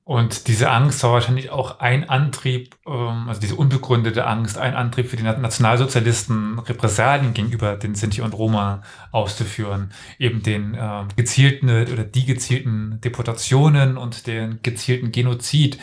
[0.10, 5.08] Und diese Angst war wahrscheinlich auch ein Antrieb, ähm, also diese unbegründete Angst, ein Antrieb
[5.08, 9.91] für die Nationalsozialisten, Repressalien gegenüber den Sinti und Roma auszuführen.
[10.17, 15.78] Eben den äh, gezielten oder die gezielten Deportationen und den gezielten Genozid.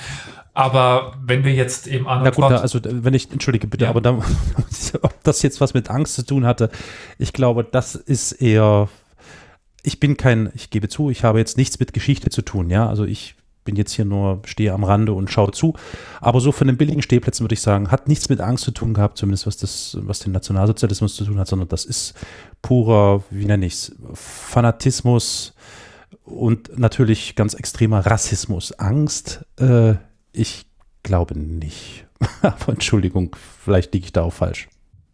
[0.55, 2.25] Aber wenn wir jetzt eben an.
[2.25, 3.91] Na gut, da, also wenn ich, entschuldige bitte, ja.
[3.91, 4.11] aber da,
[5.03, 6.71] ob das jetzt was mit Angst zu tun hatte,
[7.17, 8.89] ich glaube, das ist eher.
[9.85, 12.89] Ich bin kein, ich gebe zu, ich habe jetzt nichts mit Geschichte zu tun, ja.
[12.89, 13.36] Also ich
[13.67, 15.75] bin jetzt hier nur, stehe am Rande und schaue zu.
[16.23, 18.95] Aber so von den billigen Stehplätzen würde ich sagen, hat nichts mit Angst zu tun
[18.95, 22.15] gehabt, zumindest was das, was den Nationalsozialismus zu tun hat, sondern das ist
[22.63, 25.53] purer, wie nenne ich es, Fanatismus
[26.25, 28.73] und natürlich ganz extremer Rassismus.
[28.73, 29.97] Angst, äh,
[30.33, 30.67] ich
[31.03, 32.07] glaube nicht.
[32.43, 34.69] Aber Entschuldigung, vielleicht liege ich da auch falsch.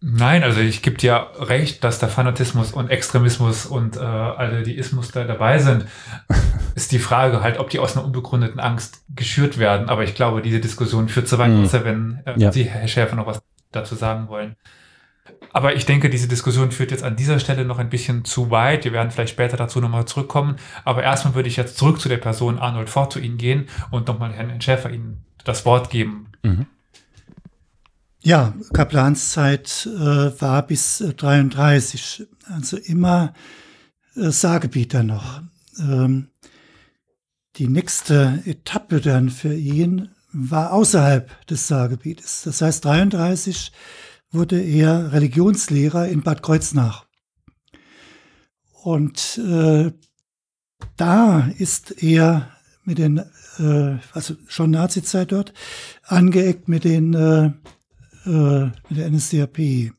[0.04, 4.76] Nein, also ich gebe dir recht, dass der Fanatismus und Extremismus und äh, alle die
[4.76, 5.86] Ismus da dabei sind.
[6.74, 9.88] Ist die Frage halt, ob die aus einer unbegründeten Angst geschürt werden.
[9.88, 11.66] Aber ich glaube, diese Diskussion führt zu weit, mm.
[11.84, 12.52] wenn äh, ja.
[12.52, 14.56] Sie, Herr Schäfer, noch was dazu sagen wollen.
[15.52, 18.84] Aber ich denke, diese Diskussion führt jetzt an dieser Stelle noch ein bisschen zu weit.
[18.84, 20.56] Wir werden vielleicht später dazu nochmal zurückkommen.
[20.84, 24.08] Aber erstmal würde ich jetzt zurück zu der Person Arnold Ford zu Ihnen gehen und
[24.08, 26.28] nochmal Herrn Schäfer Ihnen das Wort geben.
[26.42, 26.66] Mhm.
[28.24, 33.34] Ja, Kaplanszeit äh, war bis äh, 33, also immer
[34.14, 35.42] äh, Saargebieter noch.
[35.78, 36.28] Ähm,
[37.56, 42.42] die nächste Etappe dann für ihn war außerhalb des Saargebietes.
[42.44, 43.72] Das heißt, 33
[44.30, 47.06] wurde er Religionslehrer in Bad Kreuznach.
[48.82, 49.92] Und äh,
[50.96, 52.50] da ist er
[52.84, 53.18] mit den,
[53.58, 55.52] äh, also schon Nazizeit dort,
[56.04, 57.52] angeeckt mit den äh,
[58.26, 59.92] äh, mit der NSDAP.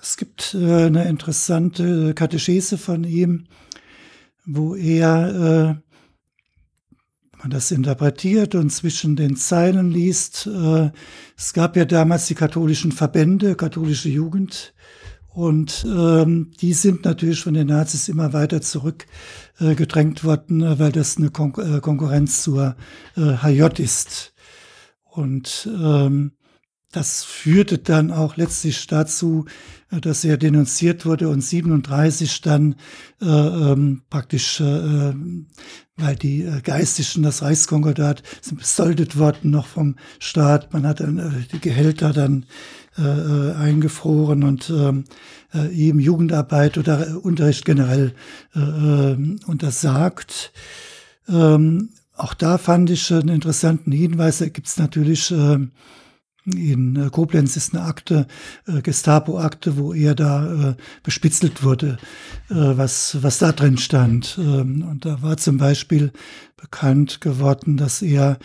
[0.00, 3.46] Es gibt äh, eine interessante Katechese von ihm,
[4.46, 5.89] wo er äh,
[7.40, 10.46] man das interpretiert und zwischen den Zeilen liest.
[10.46, 10.90] Äh,
[11.36, 14.72] es gab ja damals die katholischen Verbände, katholische Jugend,
[15.32, 21.18] und ähm, die sind natürlich von den Nazis immer weiter zurückgedrängt äh, worden, weil das
[21.18, 22.74] eine Kon äh, Konkurrenz zur
[23.16, 24.34] äh, HJ ist.
[25.04, 26.32] Und ähm,
[26.92, 29.44] das führte dann auch letztlich dazu,
[29.90, 32.74] äh, dass er denunziert wurde und 37 dann
[33.20, 35.14] äh, ähm, praktisch, äh,
[35.96, 40.72] weil die äh, Geistlichen, das Reichskonkordat, sind besoldet worden noch vom Staat.
[40.72, 42.46] Man hat dann äh, die Gehälter dann
[42.98, 45.04] äh, äh eingefroren und ähm,
[45.54, 48.14] äh, ihm Jugendarbeit oder Unterricht generell
[48.54, 50.52] äh, untersagt.
[51.28, 54.38] Ähm, auch da fand ich einen interessanten Hinweis.
[54.38, 55.58] Da gibt es natürlich äh,
[56.46, 58.26] in äh, Koblenz ist eine Akte,
[58.66, 61.98] äh, Gestapo-Akte, wo er da äh, bespitzelt wurde,
[62.48, 64.38] äh, was, was da drin stand.
[64.38, 66.12] Ähm, und da war zum Beispiel
[66.56, 68.38] bekannt geworden, dass er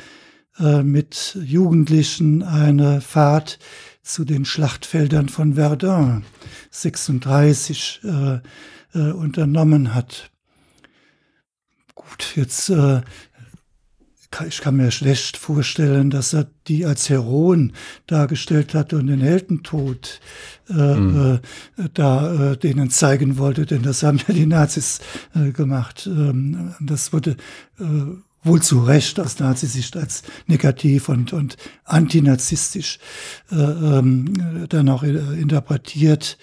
[0.60, 3.60] äh, mit Jugendlichen eine Fahrt
[4.04, 6.24] zu den Schlachtfeldern von Verdun
[6.72, 8.40] 36 äh,
[8.94, 10.32] unternommen hat.
[11.96, 12.72] Gut, jetzt
[14.48, 17.74] ich kann mir schlecht vorstellen, dass er die als Heroen
[18.08, 20.20] dargestellt hatte und den Heldentod
[20.70, 21.40] äh, mhm.
[21.78, 25.00] äh, da äh, denen zeigen wollte, denn das haben ja die Nazis
[25.36, 26.08] äh, gemacht.
[26.08, 27.38] Ähm, das wurde
[27.80, 27.84] äh,
[28.44, 33.00] wohl zu Recht aus Nazisicht als negativ und, und antinazistisch
[33.52, 36.38] äh, ähm, dann auch interpretiert.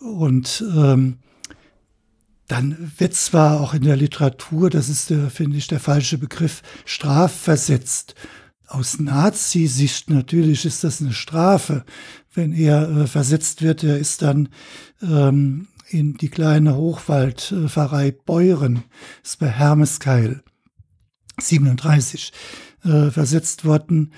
[0.00, 1.18] Und ähm,
[2.48, 6.62] dann wird zwar auch in der Literatur, das ist, der, finde ich, der falsche Begriff,
[6.84, 8.14] strafversetzt.
[8.66, 11.84] Aus Nazi-Sicht natürlich ist das eine Strafe,
[12.34, 13.82] wenn er äh, versetzt wird.
[13.82, 14.48] Er ist dann
[15.02, 18.84] ähm, in die kleine Hochwaldpfarrei Beuren,
[19.22, 20.42] ist bei Hermeskeil,
[21.40, 22.32] 37,
[22.84, 24.12] äh, versetzt worden.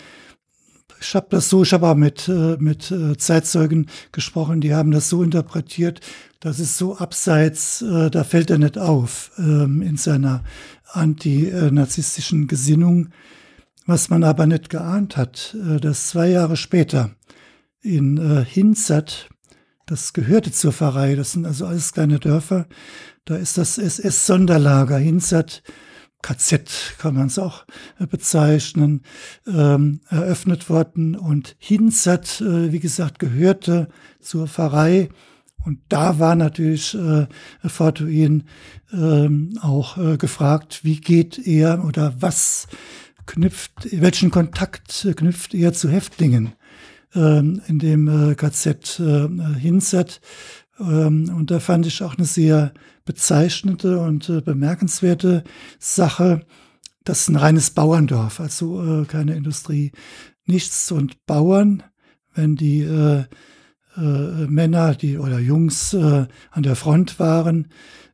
[1.09, 4.91] Ich habe das so, ich habe auch mit, äh, mit äh, Zeitzeugen gesprochen, die haben
[4.91, 6.01] das so interpretiert,
[6.41, 10.43] das ist so abseits, äh, da fällt er nicht auf ähm, in seiner
[10.91, 13.11] antinazistischen Gesinnung.
[13.87, 17.11] Was man aber nicht geahnt hat, dass zwei Jahre später
[17.83, 19.29] in Hinzert,
[19.87, 22.67] das gehörte zur Pfarrei, das sind also alles kleine Dörfer,
[23.27, 25.63] da ist das SS-Sonderlager Hinzert,
[26.27, 27.65] KZ kann man es auch
[28.01, 29.03] äh, bezeichnen,
[29.47, 31.15] ähm, eröffnet worden.
[31.15, 33.89] Und Hinzert, äh, wie gesagt, gehörte
[34.21, 35.09] zur Pfarrei
[35.65, 37.27] und da war natürlich äh,
[37.65, 38.45] Fortuin
[38.93, 42.69] ähm, auch äh, gefragt, wie geht er oder was
[43.27, 46.53] knüpft, welchen Kontakt knüpft er zu Häftlingen
[47.17, 50.21] ähm, in dem äh, KZ äh, Hinzert.
[50.79, 52.73] Ähm, und da fand ich auch eine sehr
[53.05, 55.45] bezeichnende und äh, bemerkenswerte
[55.79, 56.45] Sache.
[57.05, 59.93] Das ist ein reines Bauerndorf, also äh, keine Industrie,
[60.45, 61.83] nichts und Bauern,
[62.35, 63.25] wenn die äh,
[63.97, 67.69] äh, Männer, die oder Jungs äh, an der Front waren,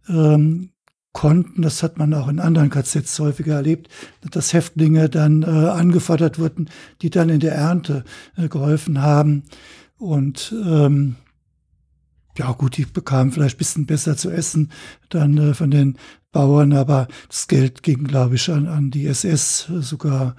[0.08, 0.70] ähm,
[1.12, 3.88] konnten, das hat man auch in anderen KZs häufiger erlebt,
[4.30, 6.70] dass Häftlinge dann äh, angefordert wurden,
[7.02, 8.04] die dann in der Ernte
[8.36, 9.44] geholfen haben.
[9.98, 11.16] Und ähm,
[12.38, 14.70] ja gut, die bekamen vielleicht ein bisschen besser zu essen
[15.08, 15.98] dann äh, von den
[16.32, 20.34] Bauern, aber das Geld ging, glaube ich, an, an die SS sogar.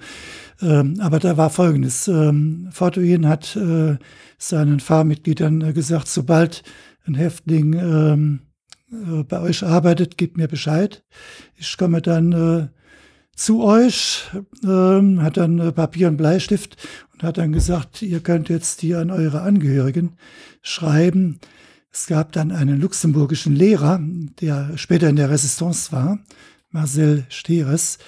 [0.60, 2.08] Ähm, aber da war Folgendes.
[2.08, 3.96] Ähm, Fortuin hat äh,
[4.36, 6.64] seinen Fahrmitgliedern äh, gesagt, sobald
[7.06, 8.40] ein Häftling ähm,
[8.90, 11.04] äh, bei euch arbeitet, gebt mir Bescheid.
[11.54, 12.68] Ich komme dann äh,
[13.36, 14.30] zu euch,
[14.64, 16.76] ähm, hat dann äh, Papier und Bleistift
[17.12, 20.16] und hat dann gesagt, ihr könnt jetzt hier an eure Angehörigen
[20.62, 21.38] schreiben,
[21.94, 24.00] es gab dann einen luxemburgischen Lehrer,
[24.40, 26.18] der später in der Resistance war,
[26.72, 27.98] Marcel Steres.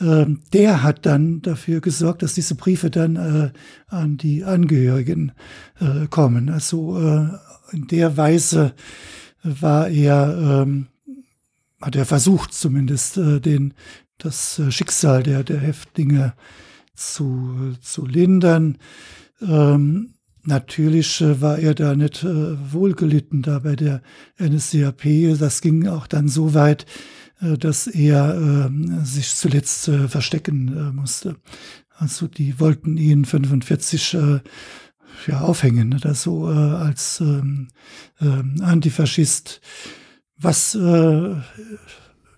[0.00, 3.52] Ähm, der hat dann dafür gesorgt, dass diese Briefe dann äh,
[3.86, 5.30] an die Angehörigen
[5.78, 6.48] äh, kommen.
[6.48, 7.28] Also äh,
[7.70, 8.74] in der Weise
[9.44, 10.88] war er, ähm,
[11.80, 13.74] hat er versucht zumindest, den,
[14.18, 16.34] das Schicksal der, der Häftlinge
[16.96, 18.76] zu, zu lindern.
[19.40, 24.02] Ähm, Natürlich äh, war er da nicht äh, wohlgelitten da bei der
[24.38, 25.38] NSDAP.
[25.38, 26.86] Das ging auch dann so weit,
[27.40, 31.36] äh, dass er äh, sich zuletzt äh, verstecken äh, musste.
[31.90, 34.40] Also die wollten ihn 45 äh,
[35.26, 37.68] ja, aufhängen, oder so äh, als ähm,
[38.20, 39.60] äh, Antifaschist.
[40.42, 41.44] Was eine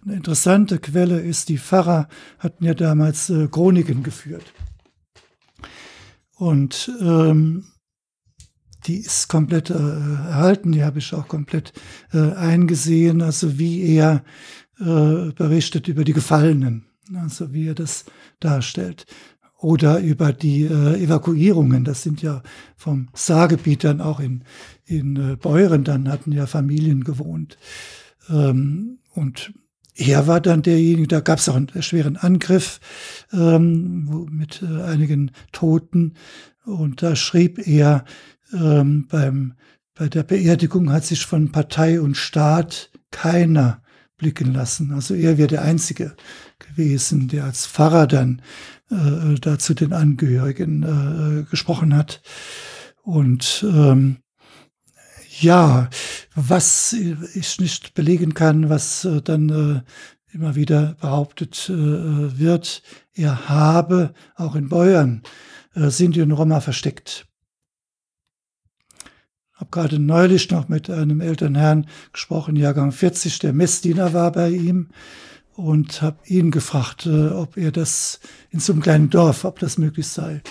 [0.04, 2.08] interessante Quelle ist, die Pfarrer
[2.40, 4.52] hatten ja damals Chroniken geführt.
[6.34, 7.62] Und ähm,
[8.86, 11.72] die ist komplett äh, erhalten, die habe ich auch komplett
[12.12, 14.24] äh, eingesehen, also wie er
[14.80, 18.04] äh, berichtet über die Gefallenen, also wie er das
[18.40, 19.06] darstellt.
[19.58, 22.42] Oder über die äh, Evakuierungen, das sind ja
[22.76, 24.42] vom Saargebiet dann auch in,
[24.84, 27.58] in äh, Beuren, dann hatten ja Familien gewohnt.
[28.28, 29.52] Ähm, und
[29.94, 32.80] er war dann derjenige, da gab es auch einen schweren Angriff
[33.32, 36.14] ähm, mit äh, einigen Toten.
[36.64, 38.04] Und da schrieb er,
[38.52, 39.54] ähm, beim,
[39.94, 43.82] bei der Beerdigung hat sich von Partei und Staat keiner
[44.16, 44.92] blicken lassen.
[44.92, 46.14] Also er wäre der Einzige
[46.58, 48.40] gewesen, der als Pfarrer dann
[48.90, 52.22] äh, da zu den Angehörigen äh, gesprochen hat.
[53.02, 54.18] Und ähm,
[55.40, 55.90] ja,
[56.34, 62.82] was ich nicht belegen kann, was äh, dann äh, immer wieder behauptet äh, wird,
[63.14, 65.22] er habe auch in Beuern
[65.74, 67.26] äh, Sinti und Roma versteckt
[69.62, 74.50] habe gerade neulich noch mit einem älteren Herrn gesprochen, Jahrgang 40, der Messdiener war bei
[74.50, 74.88] ihm
[75.54, 78.18] und habe ihn gefragt, äh, ob er das
[78.50, 80.42] in so einem kleinen Dorf, ob das möglich sei.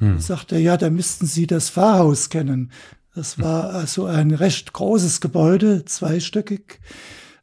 [0.00, 0.12] Hm.
[0.12, 2.70] Und sagte er, ja, da müssten Sie das Pfarrhaus kennen.
[3.14, 6.80] Das war also ein recht großes Gebäude, zweistöckig,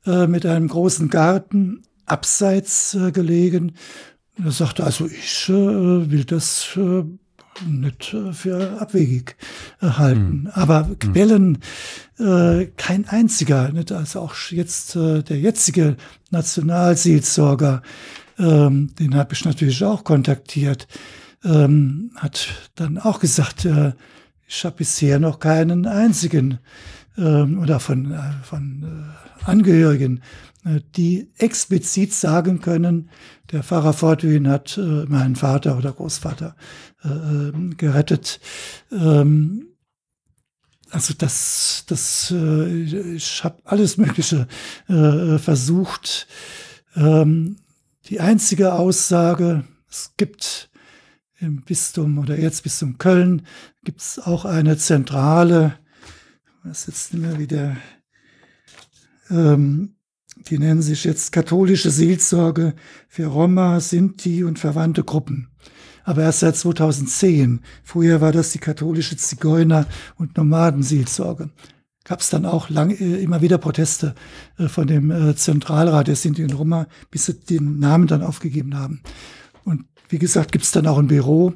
[0.05, 3.73] äh, mit einem großen Garten, abseits äh, gelegen.
[4.37, 7.03] Er sagte, also ich äh, will das äh,
[7.65, 9.35] nicht äh, für abwegig
[9.81, 10.43] halten.
[10.43, 10.51] Mhm.
[10.53, 11.59] Aber Quellen,
[12.19, 13.91] äh, kein einziger, nicht?
[13.91, 15.97] also auch jetzt äh, der jetzige
[16.31, 17.81] Nationalseelsorger,
[18.37, 20.87] ähm, den habe ich natürlich auch kontaktiert,
[21.43, 23.93] ähm, hat dann auch gesagt, äh,
[24.47, 26.59] ich habe bisher noch keinen einzigen
[27.17, 30.21] ähm, oder von, äh, von äh, Angehörigen,
[30.65, 33.09] äh, die explizit sagen können,
[33.51, 36.55] der Pfarrer Fortwin hat äh, meinen Vater oder Großvater
[37.03, 38.39] äh, ähm, gerettet.
[38.91, 39.67] Ähm,
[40.91, 44.47] also das, das, äh, ich habe alles Mögliche
[44.87, 46.27] äh, versucht.
[46.95, 47.57] Ähm,
[48.09, 50.69] die einzige Aussage, es gibt
[51.39, 53.45] im Bistum oder Erzbistum Köln
[53.83, 55.77] gibt es auch eine zentrale,
[56.63, 57.77] was jetzt nicht mehr wieder,
[59.29, 59.94] ähm,
[60.35, 62.73] die nennen sich jetzt katholische Seelsorge
[63.07, 65.47] für Roma, Sinti und verwandte Gruppen.
[66.03, 67.61] Aber erst seit 2010.
[67.83, 71.49] Früher war das die katholische Zigeuner- und Nomadenseelsorge.
[72.03, 74.13] Gab es dann auch lang, äh, immer wieder Proteste
[74.59, 78.77] äh, von dem äh, Zentralrat der Sinti und Roma, bis sie den Namen dann aufgegeben
[78.77, 79.01] haben.
[79.63, 81.53] Und wie gesagt, gibt es dann auch ein Büro.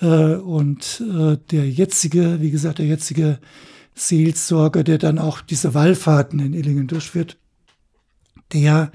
[0.00, 3.40] Äh, und äh, der jetzige, wie gesagt, der jetzige
[3.94, 7.36] Seelsorger, der dann auch diese Wallfahrten in Illingen durchführt,
[8.52, 8.92] der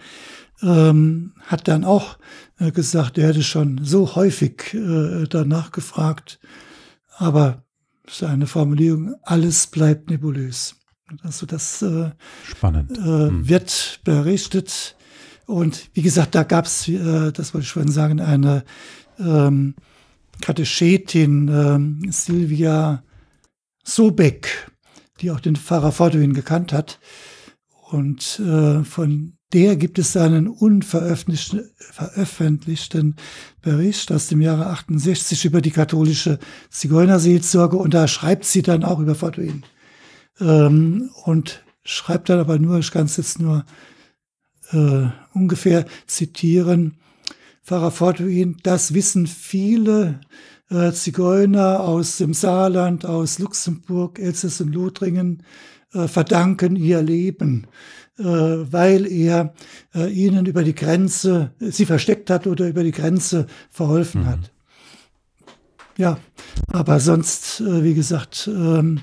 [0.61, 2.17] ähm, hat dann auch
[2.59, 6.39] äh, gesagt, er hätte schon so häufig äh, danach gefragt,
[7.17, 7.63] aber
[8.09, 10.75] seine Formulierung, alles bleibt nebulös.
[11.23, 12.11] Also das äh,
[12.43, 12.97] Spannend.
[12.97, 13.47] Äh, hm.
[13.47, 14.95] wird berichtet.
[15.45, 18.63] Und wie gesagt, da gab es, äh, das wollte ich schon sagen, eine
[19.19, 19.75] ähm,
[20.41, 23.03] Katechetin, ähm, Silvia
[23.83, 24.71] Sobeck,
[25.21, 26.99] die auch den Pfarrer Forduin gekannt hat.
[27.91, 33.15] Und äh, von der gibt es einen unveröffentlichten
[33.61, 38.99] Bericht aus dem Jahre 68 über die katholische Zigeunerseelsorge und da schreibt sie dann auch
[38.99, 39.63] über Fortuin.
[40.39, 43.65] Ähm, und schreibt dann aber nur, ich kann es jetzt nur
[44.71, 46.97] äh, ungefähr zitieren,
[47.63, 50.19] Pfarrer Fortuin, das wissen viele
[50.69, 55.43] äh, Zigeuner aus dem Saarland, aus Luxemburg, Elsass und Lothringen,
[55.93, 57.67] äh, verdanken ihr Leben
[58.17, 59.53] weil er
[59.93, 64.27] äh, ihnen über die Grenze, sie versteckt hat oder über die Grenze verholfen mhm.
[64.27, 64.51] hat.
[65.97, 66.17] Ja,
[66.67, 69.01] aber sonst, äh, wie gesagt, ähm,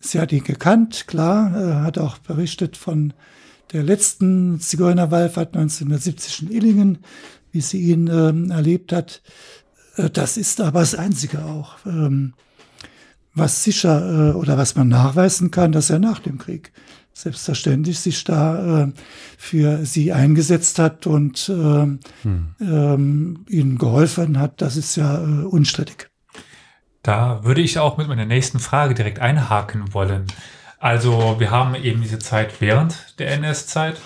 [0.00, 3.12] sie hat ihn gekannt, klar, hat auch berichtet von
[3.72, 6.98] der letzten Zigeunerwallfahrt 1970 in Illingen,
[7.50, 9.22] wie sie ihn ähm, erlebt hat.
[10.12, 12.34] Das ist aber das Einzige auch, ähm,
[13.34, 16.72] was sicher oder was man nachweisen kann, dass er nach dem Krieg
[17.16, 18.92] selbstverständlich sich da äh,
[19.38, 22.00] für sie eingesetzt hat und äh, hm.
[22.60, 26.10] ähm, ihnen geholfen hat, das ist ja äh, unstrittig.
[27.02, 30.26] Da würde ich auch mit meiner nächsten Frage direkt einhaken wollen.
[30.78, 33.98] Also wir haben eben diese Zeit während der NS-Zeit,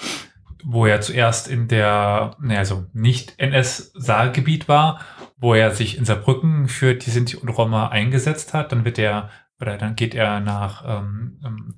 [0.63, 5.01] wo er zuerst in der, ne, also nicht NS-Saalgebiet war,
[5.37, 8.71] wo er sich in Saarbrücken für die Sinti und Roma eingesetzt hat.
[8.71, 9.31] Dann wird er,
[9.61, 11.75] oder dann geht er nach ähm, ähm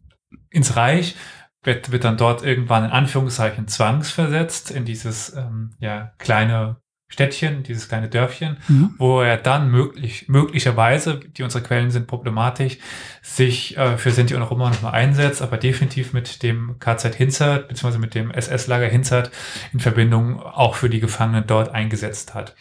[0.52, 1.16] ins Reich,
[1.62, 6.76] wird, wird dann dort irgendwann in Anführungszeichen zwangsversetzt in dieses ähm, ja, kleine
[7.12, 8.94] Städtchen, dieses kleine Dörfchen, mhm.
[8.96, 12.78] wo er dann möglich, möglicherweise, die unsere Quellen sind problematisch,
[13.20, 17.98] sich äh, für Sinti und Roma nochmal einsetzt, aber definitiv mit dem KZ Hinzert, beziehungsweise
[17.98, 19.30] mit dem SS-Lager Hinzert
[19.74, 22.54] in Verbindung auch für die Gefangenen dort eingesetzt hat.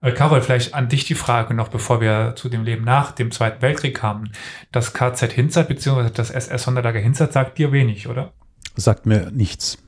[0.00, 3.30] Äh, Carol, vielleicht an dich die Frage noch, bevor wir zu dem Leben nach dem
[3.30, 4.32] Zweiten Weltkrieg kamen.
[4.70, 8.32] Das KZ Hinzert, beziehungsweise das SS-Sonderlager Hinzert sagt dir wenig, oder?
[8.76, 9.78] Sagt mir nichts.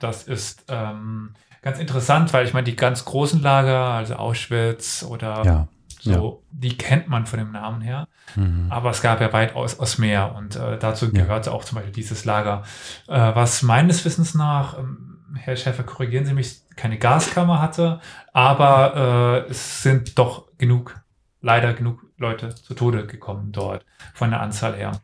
[0.00, 5.42] Das ist, ähm, ganz interessant, weil ich meine, die ganz großen Lager, also Auschwitz oder
[5.44, 5.68] ja,
[6.00, 6.58] so, ja.
[6.58, 8.08] die kennt man von dem Namen her.
[8.36, 8.66] Mhm.
[8.70, 12.24] Aber es gab ja weitaus aus mehr und äh, dazu gehörte auch zum Beispiel dieses
[12.24, 12.62] Lager,
[13.08, 18.00] äh, was meines Wissens nach, ähm, Herr Schäfer, korrigieren Sie mich, keine Gaskammer hatte,
[18.32, 21.00] aber äh, es sind doch genug,
[21.40, 25.00] leider genug Leute zu Tode gekommen dort von der Anzahl her.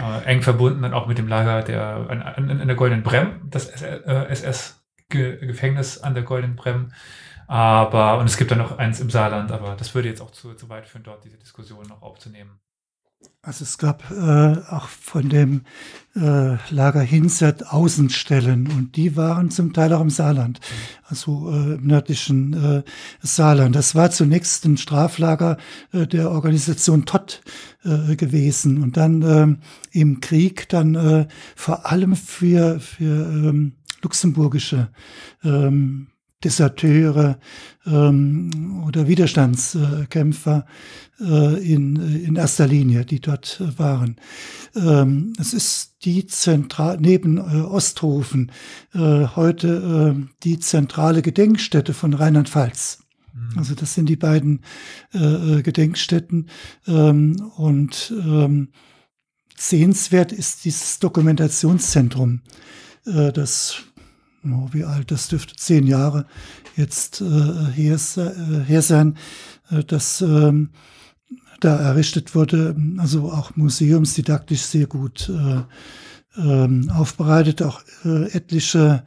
[0.00, 3.68] Äh, eng verbunden dann auch mit dem Lager der, in, in, der Goldenen Brem, das
[3.68, 6.92] SS Ge Gefängnis an der Goldenen Brem.
[7.46, 10.54] Aber, und es gibt dann noch eins im Saarland, aber das würde jetzt auch zu,
[10.54, 12.60] zu weit führen, dort diese Diskussion noch aufzunehmen.
[13.40, 15.62] Also es gab äh, auch von dem
[16.14, 20.60] äh, Lager Hinzert Außenstellen und die waren zum Teil auch im Saarland,
[21.04, 22.82] also äh, im nördlichen äh,
[23.22, 23.74] Saarland.
[23.74, 25.56] Das war zunächst ein Straflager
[25.92, 27.40] äh, der Organisation Todd
[27.84, 34.90] äh, gewesen und dann äh, im Krieg dann äh, vor allem für, für ähm, luxemburgische
[35.42, 36.08] ähm,
[36.44, 37.38] Deserteure
[37.84, 40.66] ähm, oder Widerstandskämpfer
[41.20, 44.16] äh, in, in erster Linie, die dort äh, waren.
[44.76, 48.52] Ähm, es ist die zentral neben äh, Osthofen
[48.94, 53.00] äh, heute äh, die zentrale Gedenkstätte von Rheinland-Pfalz.
[53.34, 53.58] Mhm.
[53.58, 54.62] Also das sind die beiden
[55.12, 56.48] äh, äh Gedenkstätten
[56.86, 58.68] ähm, und ähm,
[59.56, 62.42] sehenswert ist dieses Dokumentationszentrum,
[63.06, 63.82] äh, das
[64.44, 65.56] oh, wie alt, das dürfte.
[65.56, 66.26] Zehn Jahre.
[66.76, 67.24] Jetzt äh,
[67.74, 69.16] her, äh, her sein,
[69.70, 70.70] äh, das ähm,
[71.60, 75.62] da errichtet wurde, also auch museumsdidaktisch sehr gut äh,
[76.40, 79.02] ähm, aufbereitet, auch äh, etliche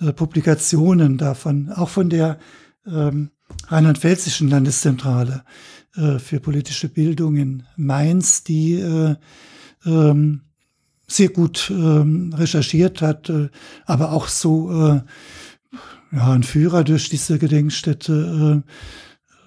[0.00, 2.38] äh, Publikationen davon, auch von der
[2.86, 3.30] ähm,
[3.68, 5.44] Rheinland-Pfälzischen Landeszentrale
[5.96, 9.16] äh, für politische Bildung in Mainz, die äh,
[9.84, 10.42] ähm,
[11.10, 13.48] sehr gut ähm, recherchiert hat, äh,
[13.86, 15.00] aber auch so äh,
[16.12, 18.62] ja, ein Führer durch diese Gedenkstätte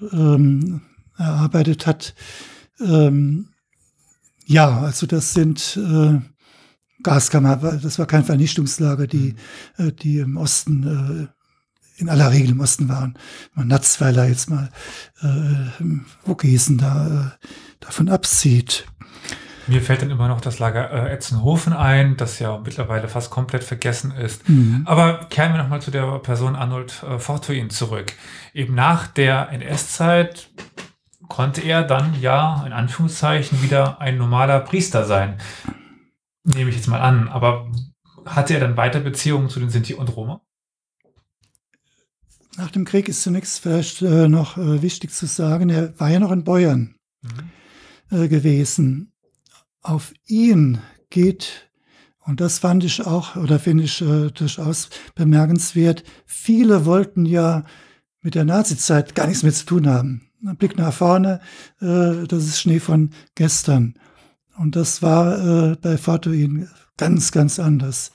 [0.02, 0.82] äh, ähm,
[1.18, 2.16] erarbeitet hat.
[2.80, 3.50] Ähm,
[4.46, 6.20] ja, also das sind äh,
[7.02, 9.36] Gaskammer, das war kein Vernichtungslager, die,
[9.78, 9.88] mhm.
[9.88, 13.18] äh, die im Osten, äh, in aller Regel im Osten waren.
[13.54, 14.70] Man Natzweiler jetzt mal,
[15.22, 15.84] äh,
[16.26, 17.48] wo Gesen da äh,
[17.80, 18.86] davon absieht.
[19.68, 23.64] Mir fällt dann immer noch das Lager äh, Etzenhofen ein, das ja mittlerweile fast komplett
[23.64, 24.48] vergessen ist.
[24.50, 24.84] Mhm.
[24.86, 28.14] Aber kehren wir nochmal zu der Person Arnold äh, Fortuin zurück.
[28.54, 30.50] Eben nach der NS-Zeit
[31.30, 35.38] konnte er dann ja in Anführungszeichen wieder ein normaler Priester sein.
[36.44, 37.30] Nehme ich jetzt mal an.
[37.30, 37.72] Aber
[38.26, 40.42] hatte er dann weiter Beziehungen zu den Sinti und Roma?
[42.58, 46.20] Nach dem Krieg ist zunächst vielleicht äh, noch äh, wichtig zu sagen, er war ja
[46.20, 48.24] noch in Beuern mhm.
[48.24, 49.13] äh, gewesen
[49.84, 50.80] auf ihn
[51.10, 51.70] geht,
[52.26, 57.66] und das fand ich auch, oder finde ich äh, durchaus bemerkenswert, viele wollten ja
[58.22, 60.30] mit der Nazizeit gar nichts mehr zu tun haben.
[60.46, 61.42] Ein Blick nach vorne,
[61.82, 63.96] äh, das ist Schnee von gestern.
[64.58, 68.12] Und das war äh, bei Fatuin ganz, ganz anders.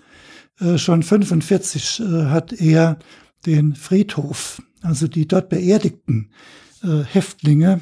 [0.61, 2.99] Äh, schon 45 äh, hat er
[3.47, 6.31] den Friedhof, also die dort beerdigten
[6.83, 7.81] äh, Häftlinge,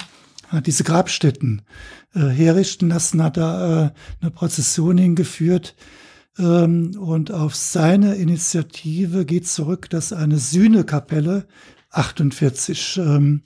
[0.65, 1.63] diese Grabstätten
[2.17, 3.91] äh, herrichten lassen, hat da äh,
[4.21, 5.77] eine Prozession hingeführt.
[6.39, 11.47] Ähm, und auf seine Initiative geht zurück, dass eine Sühnekapelle
[11.91, 13.43] 48 ähm,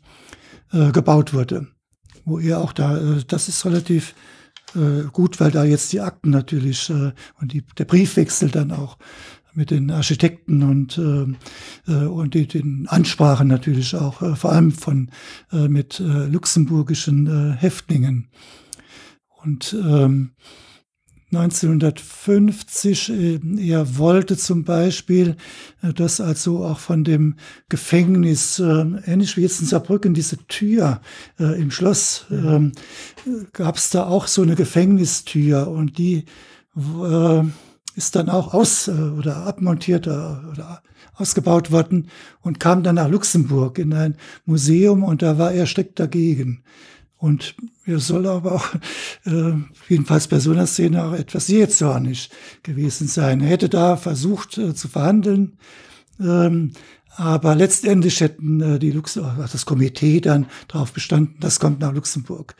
[0.73, 1.67] äh, gebaut wurde.
[2.25, 4.15] Wo er auch da, äh, das ist relativ
[4.75, 8.99] äh, gut, weil da jetzt die Akten natürlich äh, und die, der Briefwechsel dann auch
[9.55, 14.73] mit den Architekten und, äh, äh, und die, den Ansprachen natürlich auch, äh, vor allem
[14.73, 15.11] von
[15.53, 18.29] äh, mit äh, luxemburgischen äh, Häftlingen.
[19.43, 20.33] Und ähm,
[21.33, 25.37] 1950, äh, er wollte zum Beispiel,
[25.83, 27.37] äh, dass also auch von dem
[27.69, 31.01] Gefängnis, äh, ähnlich wie jetzt in Saarbrücken, diese Tür
[31.39, 32.71] äh, im Schloss, äh,
[33.53, 36.25] gab es da auch so eine Gefängnistür und die
[36.77, 37.43] äh,
[37.95, 40.83] ist dann auch aus oder abmontiert oder
[41.15, 42.09] ausgebaut worden
[42.41, 44.17] und kam dann nach Luxemburg in ein
[44.47, 46.63] Museum und da war er strikt dagegen.
[47.21, 47.55] Und
[47.85, 48.75] er soll aber auch,
[49.27, 49.53] äh,
[49.89, 52.31] jedenfalls bei so einer Szene, auch etwas jähzornig
[52.63, 53.43] gewesen sein.
[53.43, 55.59] Er hätte da versucht äh, zu verhandeln,
[56.19, 56.73] ähm,
[57.17, 62.57] aber letztendlich hätten äh, die Lux das Komitee dann darauf bestanden, das kommt nach Luxemburg.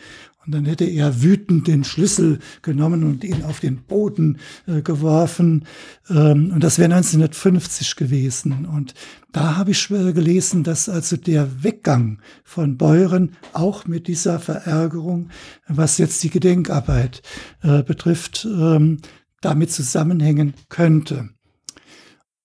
[0.47, 5.67] Und dann hätte er wütend den Schlüssel genommen und ihn auf den Boden äh, geworfen.
[6.09, 8.65] Ähm, und das wäre 1950 gewesen.
[8.65, 8.95] Und
[9.33, 15.29] da habe ich äh, gelesen, dass also der Weggang von Beuren auch mit dieser Verärgerung,
[15.69, 17.21] was jetzt die Gedenkarbeit
[17.63, 18.99] äh, betrifft, ähm,
[19.43, 21.29] damit zusammenhängen könnte.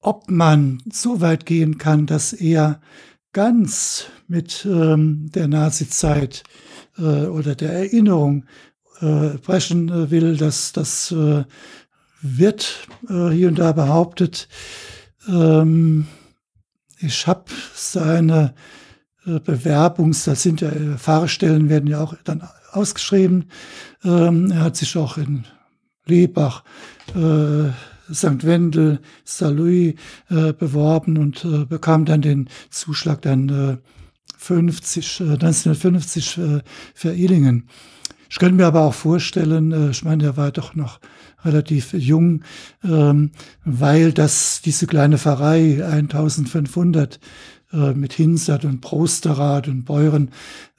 [0.02, 2.82] Ob man so weit gehen kann, dass er
[3.32, 8.46] ganz mit ähm, der Nazizeit äh, oder der Erinnerung
[9.02, 11.44] äh, brechen äh, will, dass das äh,
[12.22, 14.48] wird äh, hier und da behauptet.
[15.28, 16.08] Ähm,
[17.00, 18.54] ich habe seine
[19.26, 23.50] äh, Bewerbungs, das sind ja äh, Fahrstellen, werden ja auch dann ausgeschrieben.
[24.04, 25.46] Ähm, er hat sich auch in
[26.06, 26.64] Lebach,
[27.16, 27.70] äh,
[28.14, 28.46] St.
[28.46, 29.96] Wendel, Saint-Louis
[30.30, 33.78] äh, beworben und äh, bekam dann den Zuschlag dann äh,
[34.46, 36.62] 50, 1950 äh, äh,
[36.94, 37.68] für Illingen.
[38.30, 41.00] Ich könnte mir aber auch vorstellen, äh, ich meine, er war doch noch
[41.44, 42.44] relativ jung,
[42.84, 43.32] ähm,
[43.64, 47.20] weil das diese kleine Pfarrei 1500
[47.76, 50.32] äh, mit Hinsat und Prosterath und Beuren,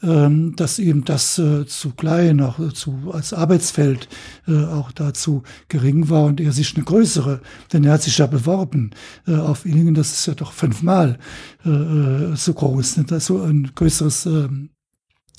[0.02, 4.08] ähm, dass eben das äh, zu klein, auch äh, zu, als Arbeitsfeld
[4.48, 7.42] äh, auch dazu gering war und er sich eine größere,
[7.72, 8.90] denn er hat sich ja beworben
[9.26, 11.18] auf Illingen, das ist ja doch fünfmal
[11.64, 13.12] so groß, nicht?
[13.12, 14.70] also ein größeres ähm,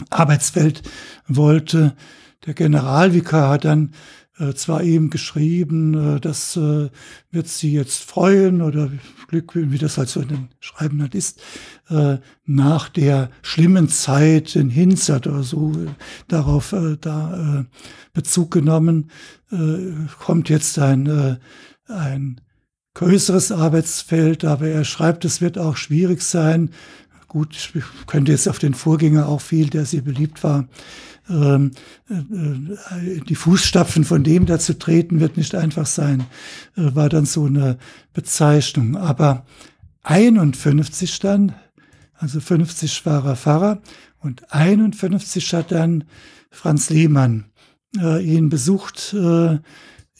[0.09, 0.83] Arbeitsfeld
[1.27, 1.95] wollte.
[2.45, 3.93] Der Generalvikar hat dann
[4.39, 6.89] äh, zwar eben geschrieben, äh, das äh,
[7.31, 8.91] wird sie jetzt freuen oder
[9.27, 11.41] Glück, wie das halt so in den Schreiben halt ist,
[11.89, 15.87] äh, nach der schlimmen Zeit in Hinzert oder so, äh,
[16.27, 17.65] darauf äh, da
[18.13, 19.11] Bezug genommen,
[20.19, 21.37] kommt jetzt ein,
[21.87, 22.41] ein
[22.95, 26.71] größeres Arbeitsfeld, aber er schreibt, es wird auch schwierig sein.
[27.27, 30.67] Gut, ich könnte jetzt auf den Vorgänger auch viel, der sehr beliebt war,
[31.29, 31.71] ähm,
[32.09, 36.21] äh, die Fußstapfen von dem da zu treten, wird nicht einfach sein,
[36.75, 37.77] äh, war dann so eine
[38.13, 38.95] Bezeichnung.
[38.95, 39.45] Aber
[40.03, 41.53] 51 dann,
[42.13, 43.81] also 50 war er Pfarrer
[44.19, 46.05] und 51 hat dann
[46.49, 47.45] Franz Lehmann
[47.97, 49.59] äh, ihn besucht äh,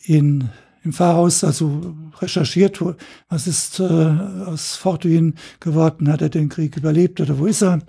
[0.04, 0.50] in,
[0.84, 2.82] im Pfarrhaus, also recherchiert,
[3.30, 7.80] was ist äh, aus Fortuin geworden, hat er den Krieg überlebt oder wo ist er?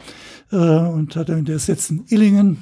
[0.50, 2.58] Äh, und hat er, der ist jetzt in Illingen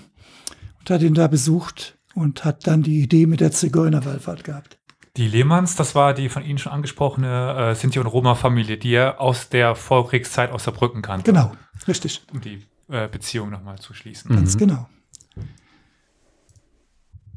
[0.87, 4.79] und hat ihn da besucht und hat dann die Idee mit der Zigeunerwallfahrt gehabt.
[5.17, 9.21] Die Lehmanns, das war die von Ihnen schon angesprochene äh, Sinti- und Roma-Familie, die er
[9.21, 11.33] aus der Vorkriegszeit aus Saarbrücken kannte.
[11.33, 11.53] Genau,
[11.89, 12.23] richtig.
[12.33, 14.35] Um die äh, Beziehung nochmal zu schließen.
[14.35, 14.59] Ganz mhm.
[14.59, 14.89] genau.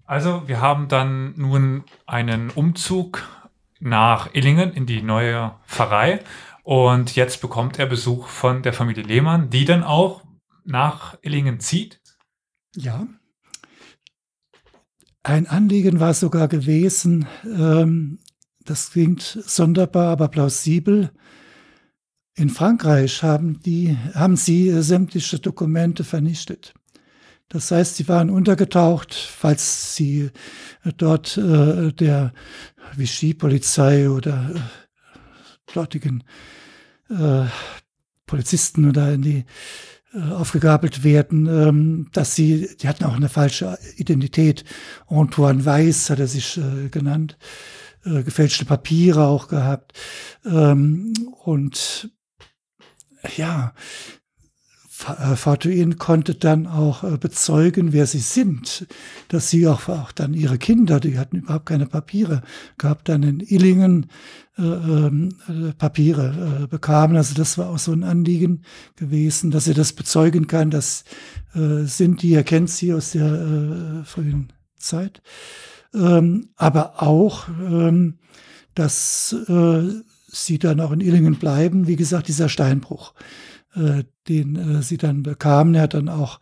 [0.05, 3.23] Also, wir haben dann nun einen Umzug
[3.79, 6.19] nach Illingen in die neue Pfarrei.
[6.63, 10.23] Und jetzt bekommt er Besuch von der Familie Lehmann, die dann auch
[10.65, 12.01] nach Illingen zieht.
[12.75, 13.07] Ja.
[15.23, 18.19] Ein Anliegen war sogar gewesen, ähm,
[18.63, 21.11] das klingt sonderbar, aber plausibel.
[22.35, 26.73] In Frankreich haben, die, haben sie äh, sämtliche Dokumente vernichtet.
[27.49, 30.29] Das heißt, sie waren untergetaucht, falls sie
[30.83, 32.31] äh, dort äh, der
[32.95, 34.59] Vichy-Polizei oder äh,
[35.73, 36.23] dortigen
[37.09, 37.45] äh,
[38.25, 39.45] Polizisten oder in die
[40.13, 44.63] aufgegabelt werden, ähm, dass sie, die hatten auch eine falsche Identität.
[45.07, 47.37] Antoine Weiss hat er sich äh, genannt,
[48.05, 49.93] äh, gefälschte Papiere auch gehabt.
[50.45, 52.09] Ähm, und
[53.37, 53.73] ja,
[54.99, 58.85] Fatuin konnte dann auch bezeugen, wer sie sind,
[59.29, 62.41] dass sie auch, auch dann ihre Kinder, die hatten überhaupt keine Papiere
[62.77, 64.07] gehabt, dann in Illingen
[64.59, 67.15] äh, ähm, äh, Papiere äh, bekamen.
[67.15, 68.63] Also das war auch so ein Anliegen
[68.97, 70.69] gewesen, dass er das bezeugen kann.
[70.69, 71.05] Das
[71.55, 75.21] äh, sind die, er kennt sie aus der äh, frühen Zeit.
[75.93, 78.19] Ähm, aber auch, ähm,
[78.75, 79.83] dass äh,
[80.27, 81.87] sie dann auch in Illingen bleiben.
[81.87, 83.23] Wie gesagt, dieser Steinbruch, äh,
[83.75, 85.75] den äh, sie dann bekamen.
[85.75, 86.39] Er hat dann auch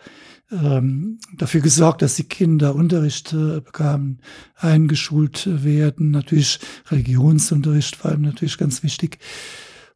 [0.52, 4.22] ähm, dafür gesorgt, dass die Kinder Unterricht äh, bekamen,
[4.56, 6.12] eingeschult werden.
[6.12, 6.60] Natürlich
[6.90, 9.20] Religionsunterricht vor allem natürlich ganz wichtig.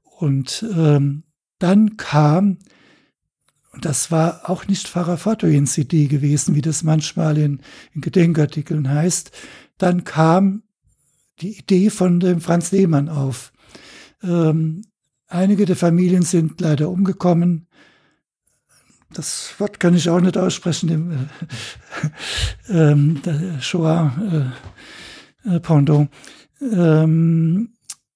[0.03, 1.23] Und ähm,
[1.59, 2.57] dann kam,
[3.71, 7.61] und das war auch nicht Pfarrer Fortuins Idee gewesen, wie das manchmal in,
[7.93, 9.31] in Gedenkartikeln heißt,
[9.77, 10.63] dann kam
[11.39, 13.53] die Idee von dem Franz Lehmann auf.
[14.21, 14.83] Ähm,
[15.31, 17.67] einige der Familien sind leider umgekommen.
[19.13, 21.17] Das Wort kann ich auch nicht aussprechen, dem äh,
[22.91, 24.53] ähm, der Shoah
[25.45, 26.09] äh, äh, Pendant.
[26.61, 27.73] Ähm,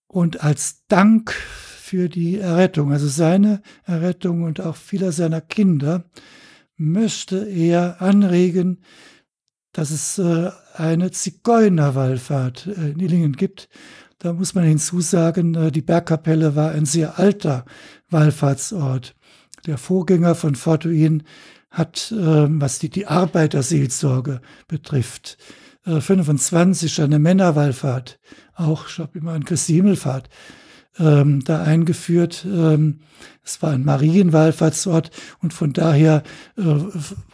[0.07, 6.05] und als Dank für die Errettung, also seine Errettung und auch vieler seiner Kinder,
[6.77, 8.81] möchte er anregen,
[9.73, 13.67] dass es äh, eine Zigeunerwallfahrt äh, in Illingen gibt.
[14.25, 17.63] Da muss man hinzusagen, äh, die Bergkapelle war ein sehr alter
[18.09, 19.13] Wallfahrtsort.
[19.67, 21.21] Der Vorgänger von Fortuin
[21.69, 25.37] hat, was die, die Arbeiterseelsorge betrifft,
[25.83, 28.19] 25 eine Männerwallfahrt,
[28.55, 30.29] auch, ich glaube immer an Christi Himmelfahrt,
[30.99, 32.45] ähm, da eingeführt.
[32.45, 32.99] Ähm,
[33.43, 36.23] es war ein Marienwallfahrtsort und von daher
[36.57, 36.63] äh,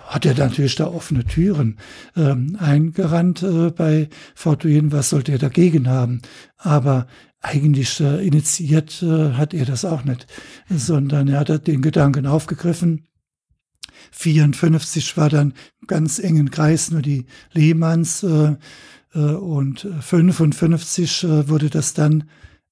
[0.05, 1.77] hat er natürlich da offene Türen
[2.15, 4.91] ähm, eingerannt äh, bei Fortuin.
[4.91, 6.21] Was sollte er dagegen haben?
[6.57, 7.07] Aber
[7.41, 10.27] eigentlich äh, initiiert äh, hat er das auch nicht,
[10.69, 13.07] sondern er hat den Gedanken aufgegriffen.
[14.11, 15.53] 54 war dann
[15.87, 18.55] ganz engen Kreis nur die Lehmanns äh,
[19.13, 22.25] äh, und 55 äh, wurde das dann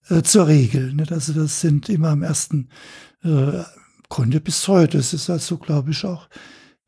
[0.09, 0.93] äh, zur Regel.
[0.93, 1.11] Nicht?
[1.11, 2.69] Also das sind immer am ersten
[3.23, 3.63] äh,
[4.09, 4.97] Grunde bis heute.
[4.97, 6.29] Es ist also, glaube ich, auch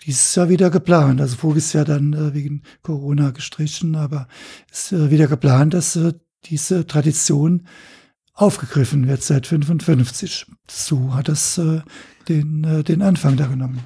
[0.06, 1.22] dieses Jahr wieder geplant.
[1.22, 4.28] Also voriges Jahr dann äh, wegen Corona gestrichen, aber
[4.72, 6.14] ist äh, wieder geplant, dass äh,
[6.46, 7.68] diese Tradition
[8.34, 10.48] aufgegriffen wird seit 55.
[10.68, 11.82] So hat das äh,
[12.28, 13.80] den, äh, den Anfang da genommen.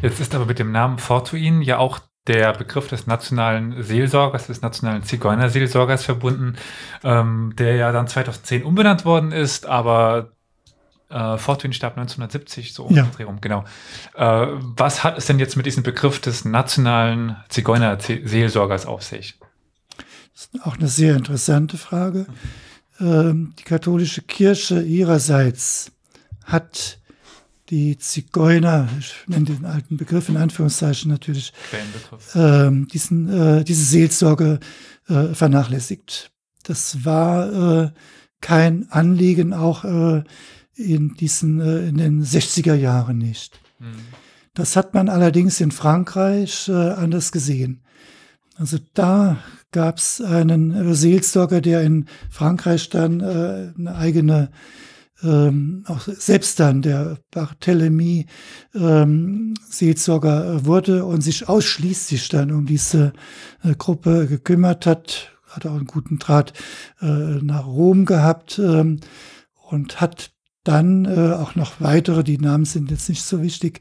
[0.00, 1.98] Jetzt ist aber mit dem Namen Fortuin ja auch
[2.28, 6.56] der Begriff des nationalen Seelsorgers, des nationalen Zigeunerseelsorgers verbunden,
[7.02, 10.32] ähm, der ja dann 2010 umbenannt worden ist, aber
[11.08, 13.08] äh, Fortuin starb 1970, so ja.
[13.20, 13.64] rum, genau.
[14.14, 19.38] Äh, was hat es denn jetzt mit diesem Begriff des nationalen Zigeunerseelsorgers auf sich?
[20.34, 22.26] Das ist auch eine sehr interessante Frage.
[23.00, 25.92] Ähm, die katholische Kirche ihrerseits
[26.44, 26.98] hat
[27.70, 31.52] die Zigeuner, ich nenne den alten Begriff in Anführungszeichen natürlich,
[32.34, 34.60] ähm, diesen, äh, diese Seelsorge
[35.08, 36.30] äh, vernachlässigt.
[36.62, 37.90] Das war äh,
[38.40, 40.24] kein Anliegen auch äh,
[40.74, 43.60] in diesen äh, in den 60er Jahren nicht.
[43.78, 43.98] Mhm.
[44.54, 47.82] Das hat man allerdings in Frankreich äh, anders gesehen.
[48.56, 49.38] Also da
[49.70, 54.50] gab es einen äh, Seelsorger, der in Frankreich dann äh, eine eigene
[55.22, 58.26] ähm, auch selbst dann der Barthélemy
[58.74, 63.12] ähm, Seelsorger wurde und sich ausschließlich dann um diese
[63.64, 66.52] äh, Gruppe gekümmert hat, hat auch einen guten Draht
[67.00, 69.00] äh, nach Rom gehabt ähm,
[69.68, 70.30] und hat
[70.64, 73.80] dann äh, auch noch weitere, die Namen sind jetzt nicht so wichtig,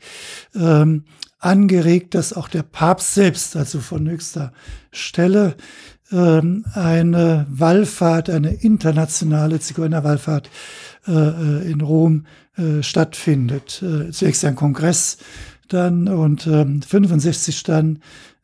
[0.56, 1.04] ähm,
[1.40, 4.54] angeregt, dass auch der Papst selbst, also von höchster
[4.92, 5.56] Stelle,
[6.12, 10.50] eine Wallfahrt, eine internationale Zigeunerwallfahrt
[11.08, 12.26] äh, äh, in Rom
[12.58, 13.82] äh, stattfindet.
[13.82, 15.18] Äh, zunächst ein Kongress
[15.70, 18.00] dann und ähm, 65 dann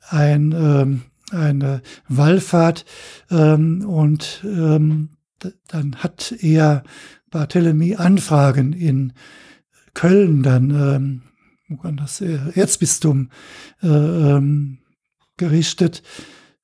[0.09, 1.01] ein, ähm,
[1.31, 2.85] eine Wallfahrt
[3.31, 5.09] ähm, und ähm,
[5.67, 6.83] dann hat er
[7.31, 9.13] Barthélemy Anfragen in
[9.93, 11.21] Köln dann ähm,
[11.97, 13.29] das Erzbistum
[13.81, 14.77] ähm,
[15.37, 16.03] gerichtet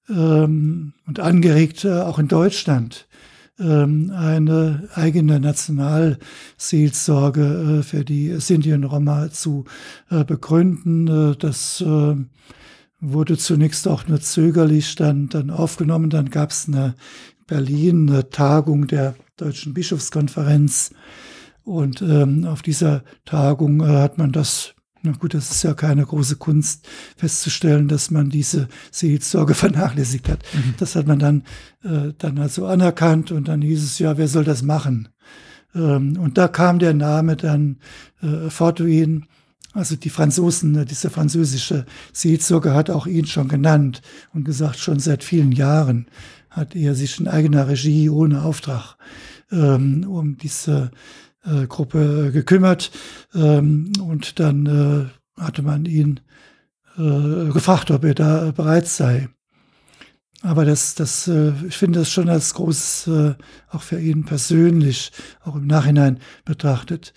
[0.09, 3.07] ähm, und angeregt, äh, auch in Deutschland
[3.59, 9.65] ähm, eine eigene Nationalseelsorge äh, für die Sinti und Roma zu
[10.09, 11.31] äh, begründen.
[11.31, 11.83] Äh, das
[13.01, 16.09] wurde zunächst auch nur zögerlich dann, dann aufgenommen.
[16.09, 16.95] Dann gab es eine
[17.47, 20.91] Berlin eine Tagung der Deutschen Bischofskonferenz.
[21.63, 26.05] Und ähm, auf dieser Tagung äh, hat man das na gut, das ist ja keine
[26.05, 30.39] große Kunst, festzustellen, dass man diese Seelsorge vernachlässigt hat.
[30.53, 30.73] Mhm.
[30.77, 31.43] Das hat man dann,
[31.83, 35.09] äh, dann also anerkannt und dann hieß es ja, wer soll das machen?
[35.73, 37.77] Ähm, und da kam der Name dann
[38.21, 39.25] äh, Fortuin,
[39.73, 44.01] also die Franzosen, ne, diese französische Seelsorge hat auch ihn schon genannt
[44.33, 46.07] und gesagt, schon seit vielen Jahren
[46.49, 48.97] hat er sich in eigener Regie ohne Auftrag
[49.51, 50.91] ähm, um diese
[51.45, 52.91] äh, Gruppe gekümmert
[53.33, 56.19] ähm, und dann äh, hatte man ihn
[56.97, 59.29] äh, gefragt, ob er da bereit sei.
[60.41, 63.35] Aber das, das, äh, ich finde das schon als groß, äh,
[63.69, 65.11] auch für ihn persönlich,
[65.43, 67.13] auch im Nachhinein betrachtet.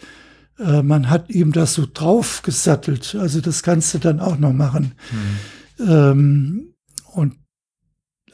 [0.58, 4.94] Äh, man hat ihm das so draufgesattelt, also das kannst du dann auch noch machen.
[5.78, 5.88] Mhm.
[5.88, 6.74] Ähm,
[7.12, 7.36] und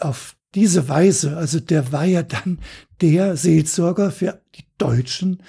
[0.00, 2.58] auf diese Weise, also der war ja dann
[3.00, 5.42] der Seelsorger für die Deutschen,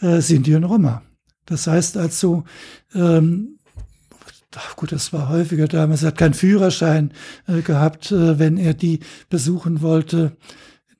[0.00, 1.02] äh, Sinti und Roma.
[1.46, 2.44] Das heißt also,
[2.94, 3.58] ähm,
[4.76, 7.12] gut, das war häufiger damals, er hat keinen Führerschein
[7.46, 10.36] äh, gehabt, äh, wenn er die besuchen wollte.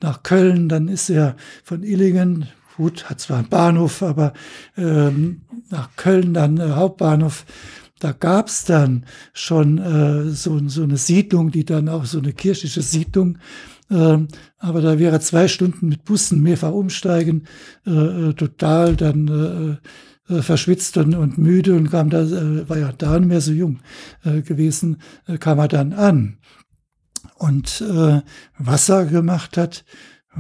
[0.01, 1.35] nach Köln, dann ist er
[1.65, 2.47] von Illingen,
[2.77, 4.33] gut, hat zwar einen Bahnhof, aber
[4.77, 7.45] ähm, nach Köln dann äh, Hauptbahnhof.
[7.99, 12.81] Da gab's dann schon äh, so, so eine Siedlung, die dann auch so eine kirchliche
[12.81, 13.39] Siedlung
[13.91, 14.29] ähm,
[14.59, 17.45] aber da wäre zwei Stunden mit Bussen mehrfach umsteigen,
[17.87, 19.29] äh, äh total dann
[20.29, 23.41] äh, äh, verschwitzt und, und, müde und kam da, äh, war ja da nicht mehr
[23.41, 23.81] so jung
[24.25, 24.99] äh, gewesen,
[25.41, 26.39] kam er dann an.
[27.37, 27.85] Und
[28.59, 29.85] was er gemacht hat,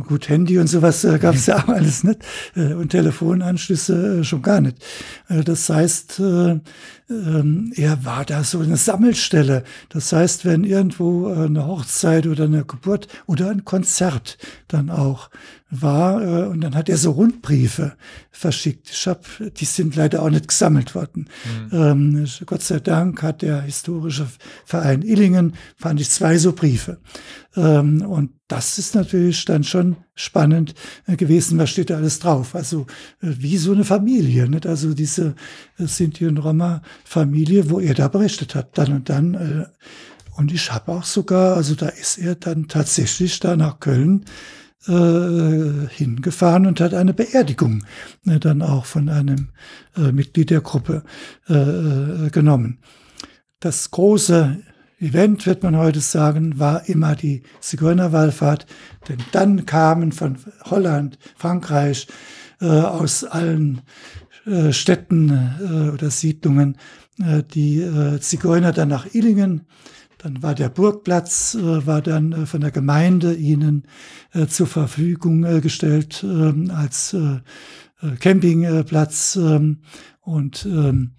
[0.06, 2.20] Gut, Handy und sowas äh, gab es ja auch alles nicht
[2.54, 4.76] äh, und Telefonanschlüsse äh, schon gar nicht.
[5.28, 6.60] Äh, das heißt, äh,
[7.10, 9.64] ähm, er war da so eine Sammelstelle.
[9.88, 14.38] Das heißt, wenn irgendwo äh, eine Hochzeit oder eine Geburt oder ein Konzert
[14.68, 15.30] dann auch
[15.70, 17.92] war äh, und dann hat er so Rundbriefe
[18.30, 18.90] verschickt.
[18.90, 21.28] Ich hab, die sind leider auch nicht gesammelt worden.
[21.70, 21.78] Mhm.
[21.78, 24.26] Ähm, Gott sei Dank hat der historische
[24.64, 26.98] Verein Illingen, fand ich zwei so Briefe.
[27.54, 30.74] Ähm, und das ist natürlich dann schon spannend
[31.06, 31.58] äh, gewesen.
[31.58, 32.54] Was steht da alles drauf?
[32.54, 32.86] Also
[33.20, 34.66] äh, wie so eine Familie, nicht?
[34.66, 35.34] Also diese
[35.78, 39.34] äh, Sinti und Roma Familie, wo er da berichtet hat, dann und dann.
[39.34, 39.66] Äh,
[40.36, 44.24] und ich habe auch sogar, also da ist er dann tatsächlich da nach Köln
[44.86, 47.84] äh, hingefahren und hat eine Beerdigung
[48.26, 49.48] äh, dann auch von einem
[49.96, 51.02] äh, Mitglied der Gruppe
[51.48, 52.78] äh, äh, genommen.
[53.60, 54.58] Das große
[55.00, 58.66] Event, wird man heute sagen, war immer die Zigeunerwallfahrt,
[59.08, 62.08] denn dann kamen von Holland, Frankreich,
[62.60, 63.82] aus allen
[64.72, 66.76] Städten oder Siedlungen
[67.54, 69.66] die Zigeuner dann nach Illingen
[70.18, 73.84] dann war der Burgplatz, äh, war dann äh, von der Gemeinde ihnen
[74.32, 77.16] äh, zur Verfügung gestellt ähm, als
[78.20, 79.78] Campingplatz ähm,
[80.20, 81.12] und ähm,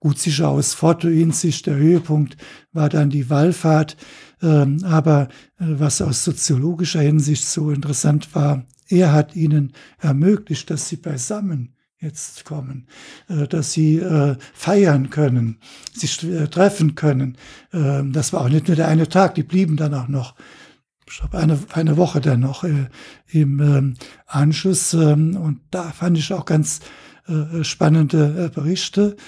[0.00, 2.36] gut sicher aus Fortuin-Sicht der Höhepunkt
[2.72, 3.96] war dann die Wallfahrt.
[4.40, 5.26] Aber
[5.58, 12.44] was aus soziologischer Hinsicht so interessant war, er hat ihnen ermöglicht, dass sie beisammen jetzt
[12.44, 12.86] kommen,
[13.28, 15.58] äh, dass sie äh, feiern können,
[15.92, 17.36] sich äh, treffen können.
[17.72, 20.34] Ähm, das war auch nicht nur der eine Tag, die blieben dann auch noch,
[21.10, 22.90] ich glaube, eine, eine Woche dann noch im
[23.32, 23.94] ähm,
[24.26, 24.94] Anschluss.
[24.94, 26.80] Ähm, und da fand ich auch ganz
[27.60, 29.18] spannende Berichte,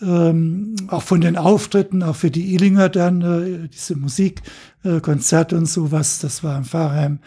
[0.00, 6.56] auch von den Auftritten, auch für die Illinger dann, diese Musikkonzerte und sowas, das war
[6.56, 7.18] im Pfarrheim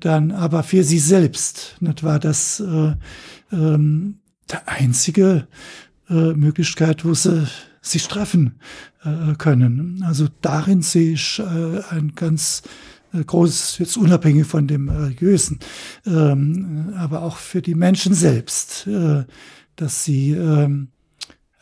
[0.00, 2.60] dann, aber für sie selbst, nicht war das,
[4.50, 5.46] der einzige
[6.08, 7.46] äh, Möglichkeit, wo sie
[7.80, 8.58] sich treffen
[9.04, 10.02] äh, können.
[10.06, 12.62] Also darin sehe ich äh, ein ganz
[13.12, 15.58] äh, großes, jetzt unabhängig von dem religiösen,
[16.06, 19.24] ähm, aber auch für die Menschen selbst, äh,
[19.76, 20.88] dass sie ähm,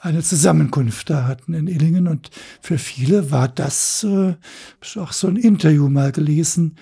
[0.00, 2.08] eine Zusammenkunft da hatten in Illingen.
[2.08, 2.30] Und
[2.60, 4.34] für viele war das, äh,
[4.82, 6.76] ich auch so ein Interview mal gelesen,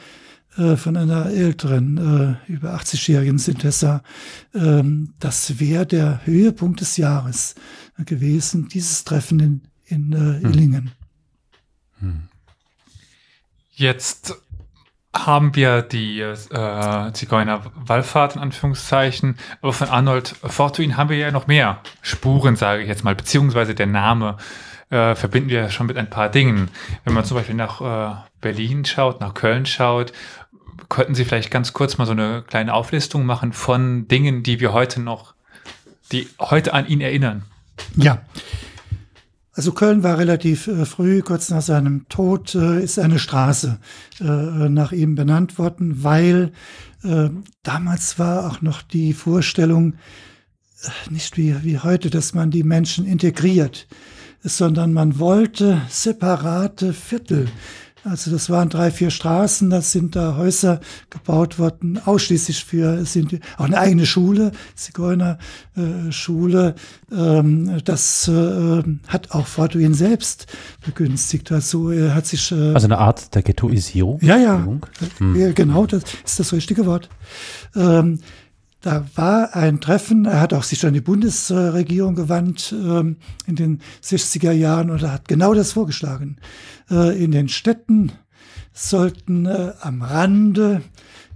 [0.57, 4.02] äh, von einer älteren, äh, über 80-jährigen Sintessa.
[4.55, 7.55] Ähm, das wäre der Höhepunkt des Jahres
[7.98, 10.50] gewesen, dieses Treffen in, in äh, hm.
[10.50, 10.90] Illingen.
[11.98, 12.28] Hm.
[13.72, 14.36] Jetzt
[15.14, 21.46] haben wir die äh, Zigeuner-Wallfahrt in Anführungszeichen, aber von Arnold Fortuin haben wir ja noch
[21.46, 24.36] mehr Spuren, sage ich jetzt mal, beziehungsweise der Name
[24.90, 26.68] äh, verbinden wir schon mit ein paar Dingen.
[27.05, 30.12] Wenn man zum Beispiel nach äh, Berlin schaut, nach Köln schaut
[30.89, 34.72] könnten Sie vielleicht ganz kurz mal so eine kleine Auflistung machen von Dingen, die wir
[34.72, 35.35] heute noch,
[36.12, 37.45] die heute an ihn erinnern?
[37.97, 38.22] Ja.
[39.57, 43.79] Also Köln war relativ äh, früh, kurz nach seinem Tod, äh, ist eine Straße
[44.20, 46.53] äh, nach ihm benannt worden, weil
[47.05, 47.31] äh,
[47.62, 49.95] damals war auch noch die Vorstellung,
[50.83, 53.87] äh, nicht wie, wie heute, dass man die Menschen integriert,
[54.43, 57.49] sondern man wollte separate Viertel
[58.05, 63.40] also das waren drei, vier Straßen, da sind da Häuser gebaut worden, ausschließlich für, sind
[63.57, 66.74] auch eine eigene Schule, Zigeunerschule.
[67.11, 70.46] Äh, ähm, das äh, hat auch Fortuin selbst
[70.84, 71.50] begünstigt.
[71.50, 72.52] Also er hat sich...
[72.52, 74.18] Äh, also eine Art der Ghettoisierung?
[74.20, 74.66] Ja, ja,
[75.18, 75.55] hm.
[75.55, 77.09] genau, das ist das richtige Wort.
[77.74, 78.20] Ähm,
[78.85, 83.16] da war ein Treffen, er hat auch sich an die Bundesregierung gewandt ähm,
[83.47, 86.37] in den 60er Jahren und er hat genau das vorgeschlagen.
[86.91, 88.12] Äh, in den Städten
[88.74, 90.82] sollten äh, am Rande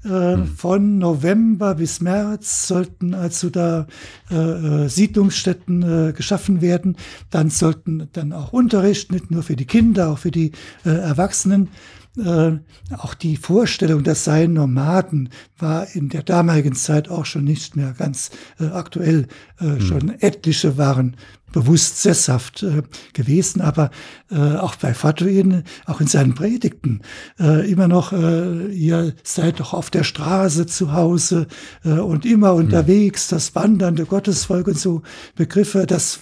[0.05, 0.47] äh, hm.
[0.47, 3.87] von November bis März sollten also da
[4.31, 6.97] äh, äh Siedlungsstätten äh, geschaffen werden.
[7.31, 10.53] Dann sollten dann auch Unterricht, nicht nur für die Kinder, auch für die
[10.85, 11.71] Erwachsenen
[12.19, 12.59] äh,
[12.97, 17.95] auch die Vorstellung, das seien Nomaden, war in der damaligen Zeit auch schon nicht mehr
[17.97, 19.27] ganz äh, aktuell.
[19.61, 19.81] Äh, hm.
[19.81, 21.17] Schon etliche waren
[21.53, 22.83] bewusst sesshaft äh,
[23.15, 23.91] gewesen, aber
[24.31, 27.01] äh, auch bei Fatuin, auch in seinen Predigten,
[27.39, 31.47] immer noch, ihr seid doch auf der Straße zu Hause
[31.85, 32.57] und immer hm.
[32.57, 35.03] unterwegs, das wandernde Gottesvolk und so
[35.37, 36.21] Begriffe, das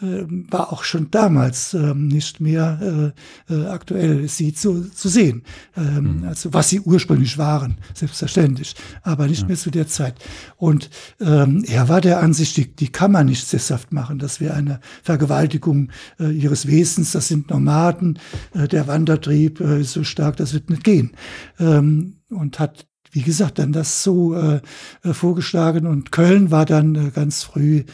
[0.00, 3.12] war auch schon damals ähm, nicht mehr
[3.48, 5.42] äh, äh, aktuell, sie zu, zu sehen.
[5.76, 6.28] Ähm, mhm.
[6.28, 9.48] Also was sie ursprünglich waren, selbstverständlich, aber nicht ja.
[9.48, 10.16] mehr zu der Zeit.
[10.56, 10.90] Und
[11.20, 14.18] ähm, er war der Ansicht, die, die kann man nicht sesshaft machen.
[14.18, 17.12] Das wäre eine Vergewaltigung äh, ihres Wesens.
[17.12, 18.18] Das sind Nomaden.
[18.54, 21.12] Äh, der Wandertrieb äh, ist so stark, das wird nicht gehen.
[21.58, 24.60] Ähm, und hat wie gesagt, dann das so äh,
[25.04, 27.84] äh vorgeschlagen und Köln war dann äh, ganz früh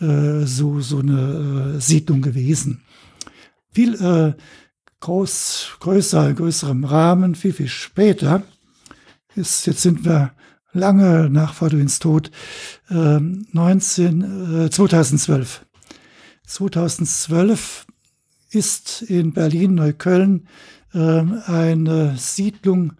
[0.00, 2.82] äh, so, so eine äh, Siedlung gewesen.
[3.72, 4.34] Viel äh,
[5.00, 8.42] groß, größer, größerem Rahmen, viel, viel später
[9.34, 10.32] ist, jetzt sind wir
[10.72, 12.30] lange nach Forduins Tod,
[12.90, 15.66] äh, 19, äh, 2012.
[16.46, 17.86] 2012
[18.50, 20.48] ist in Berlin-Neukölln
[20.94, 22.94] äh, eine Siedlung,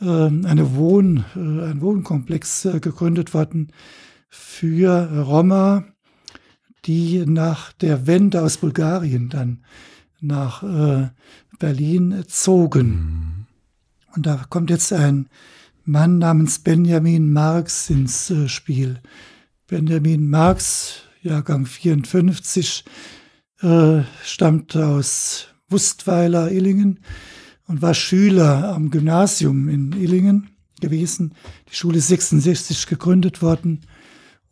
[0.00, 3.72] äh, eine Wohn, äh, ein Wohnkomplex äh, gegründet worden
[4.28, 5.84] für Roma,
[6.86, 9.64] die nach der Wende aus Bulgarien dann
[10.20, 11.08] nach äh,
[11.58, 12.88] Berlin zogen.
[12.88, 13.46] Mhm.
[14.14, 15.28] Und da kommt jetzt ein
[15.84, 19.00] Mann namens Benjamin Marx ins äh, Spiel.
[19.66, 22.84] Benjamin Marx, Jahrgang 54,
[23.60, 27.00] äh, stammte aus Wustweiler, Illingen
[27.66, 31.34] und war Schüler am Gymnasium in Illingen gewesen.
[31.70, 33.80] Die Schule ist 66 gegründet worden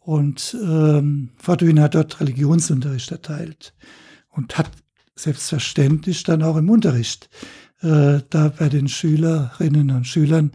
[0.05, 3.75] und ähm, Fortuin hat dort Religionsunterricht erteilt
[4.29, 4.71] und hat
[5.17, 7.31] selbstverständlich dann auch im Unterricht
[7.81, 10.53] äh, da bei den Schülerinnen und Schülern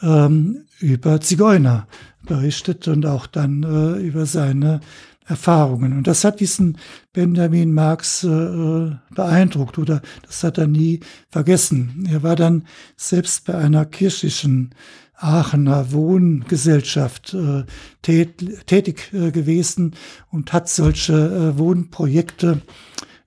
[0.00, 1.86] ähm, über Zigeuner
[2.26, 4.80] berichtet und auch dann äh, über seine
[5.26, 5.92] Erfahrungen.
[5.92, 6.78] Und das hat diesen
[7.12, 10.98] Benjamin Marx äh, beeindruckt oder das hat er nie
[11.30, 12.08] vergessen.
[12.10, 12.66] Er war dann
[12.96, 14.74] selbst bei einer kirchlichen
[15.14, 17.64] Aachener Wohngesellschaft äh,
[18.02, 19.94] tät, tätig äh, gewesen
[20.30, 22.62] und hat solche äh, Wohnprojekte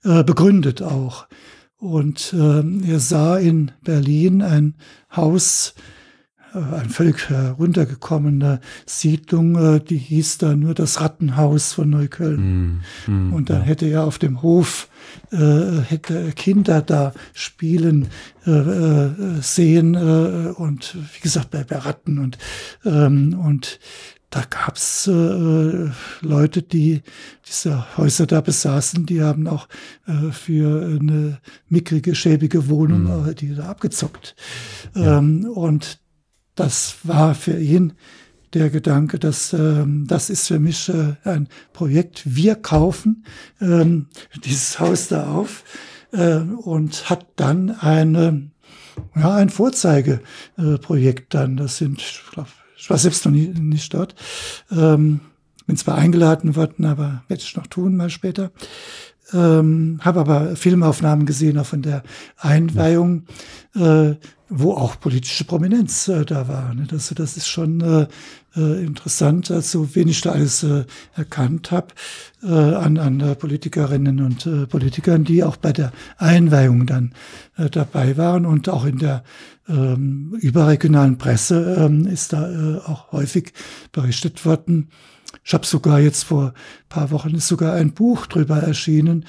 [0.04, 1.26] äh, begründet auch.
[1.78, 4.74] Und äh, er sah in Berlin ein
[5.14, 5.74] Haus,
[6.56, 12.82] ein völlig heruntergekommene Siedlung, die hieß da nur das Rattenhaus von Neukölln.
[13.06, 13.66] Mm, mm, und dann ja.
[13.66, 14.88] hätte er auf dem Hof
[15.32, 18.08] äh, hätte Kinder da spielen
[18.46, 22.38] äh, äh, sehen äh, und wie gesagt bei, bei Ratten und
[22.84, 23.78] ähm, und
[24.30, 25.90] da gab's äh,
[26.20, 27.02] Leute, die
[27.48, 29.68] diese Häuser da besaßen, die haben auch
[30.06, 31.38] äh, für eine
[31.68, 33.28] mickrige, schäbige Wohnung mhm.
[33.30, 34.34] äh, die da abgezockt.
[34.94, 35.18] Ja.
[35.18, 36.00] Ähm, und
[36.56, 37.92] das war für ihn
[38.54, 42.22] der Gedanke, dass ähm, das ist für mich äh, ein Projekt.
[42.24, 43.24] Wir kaufen
[43.60, 44.06] ähm,
[44.44, 45.62] dieses Haus da auf
[46.12, 48.50] äh, und hat dann eine,
[49.14, 51.56] ja, ein Vorzeigeprojekt dann.
[51.56, 54.14] Das sind, ich, glaub, ich war selbst noch nie, nicht dort.
[54.70, 55.20] Ähm,
[55.66, 58.52] bin zwar eingeladen worden, aber werde ich noch tun mal später.
[59.32, 62.02] Ähm, habe aber Filmaufnahmen gesehen, auch von der
[62.38, 63.24] Einweihung,
[63.74, 64.14] äh,
[64.48, 66.72] wo auch politische Prominenz äh, da war.
[66.74, 66.86] Ne?
[66.88, 68.06] Das, das ist schon äh,
[68.56, 71.88] äh, interessant, also wen ich da alles äh, erkannt habe
[72.42, 77.12] äh, an, an Politikerinnen und Politikern, die auch bei der Einweihung dann
[77.56, 79.24] dabei waren und auch in der
[79.68, 83.52] ähm, überregionalen Presse ähm, ist da auch häufig
[83.92, 84.88] berichtet worden,
[85.44, 86.54] ich habe sogar jetzt vor
[86.88, 89.24] paar Wochen ist sogar ein Buch drüber erschienen.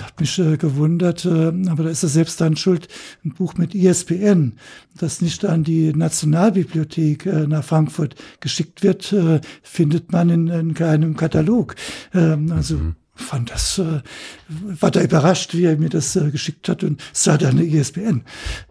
[0.00, 2.88] Hat mich äh, gewundert, äh, aber da ist er selbst dann schuld.
[3.24, 4.54] Ein Buch mit ISBN,
[4.96, 10.74] das nicht an die Nationalbibliothek äh, nach Frankfurt geschickt wird, äh, findet man in, in
[10.74, 11.74] keinem Katalog.
[12.14, 14.00] Ähm, also mhm fand das, äh,
[14.48, 18.22] war da überrascht, wie er mir das äh, geschickt hat und sah da eine ISBN.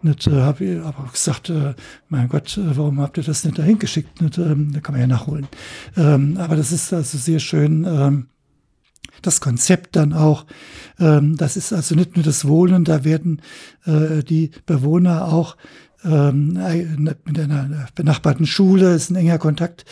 [0.02, 1.74] Und äh, habe ich aber gesagt, äh,
[2.08, 4.20] mein Gott, äh, warum habt ihr das nicht dahin geschickt?
[4.20, 5.46] Und, ähm, da kann man ja nachholen.
[5.96, 7.84] Ähm, aber das ist also sehr schön.
[7.84, 8.26] Ähm,
[9.22, 10.46] das Konzept dann auch,
[10.98, 13.42] ähm, das ist also nicht nur das Wohnen, da werden
[13.84, 15.56] äh, die Bewohner auch
[16.04, 16.58] ähm,
[17.24, 19.84] mit einer benachbarten Schule ist ein enger Kontakt,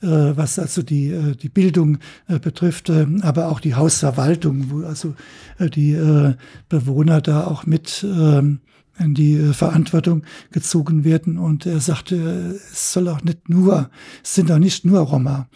[0.00, 1.98] äh, was also die, äh, die Bildung
[2.28, 5.14] äh, betrifft, äh, aber auch die Hausverwaltung, wo also
[5.58, 6.34] äh, die äh,
[6.68, 8.60] Bewohner da auch mit ähm,
[8.98, 11.38] in die äh, Verantwortung gezogen werden.
[11.38, 13.90] Und er sagte, es soll auch nicht nur,
[14.22, 15.48] es sind auch nicht nur Roma.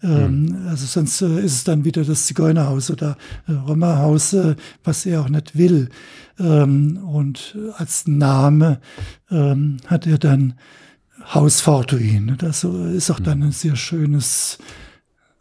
[0.00, 0.66] Mhm.
[0.68, 3.16] Also sonst äh, ist es dann wieder das Zigeunerhaus oder
[3.48, 4.36] äh, Roma-Haus,
[4.84, 5.88] was er auch nicht will.
[6.38, 8.80] Ähm, und als Name
[9.30, 10.54] ähm, hat er dann
[11.34, 12.36] Haus Fortuin.
[12.38, 14.58] Das ist auch dann ein sehr schönes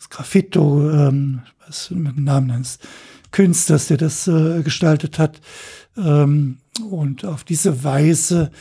[0.09, 2.87] Graffito, ähm, was mit dem Namen nennst,
[3.31, 4.29] Künstlers, der das
[4.63, 5.41] gestaltet hat.
[6.79, 8.51] Und auf diese Weise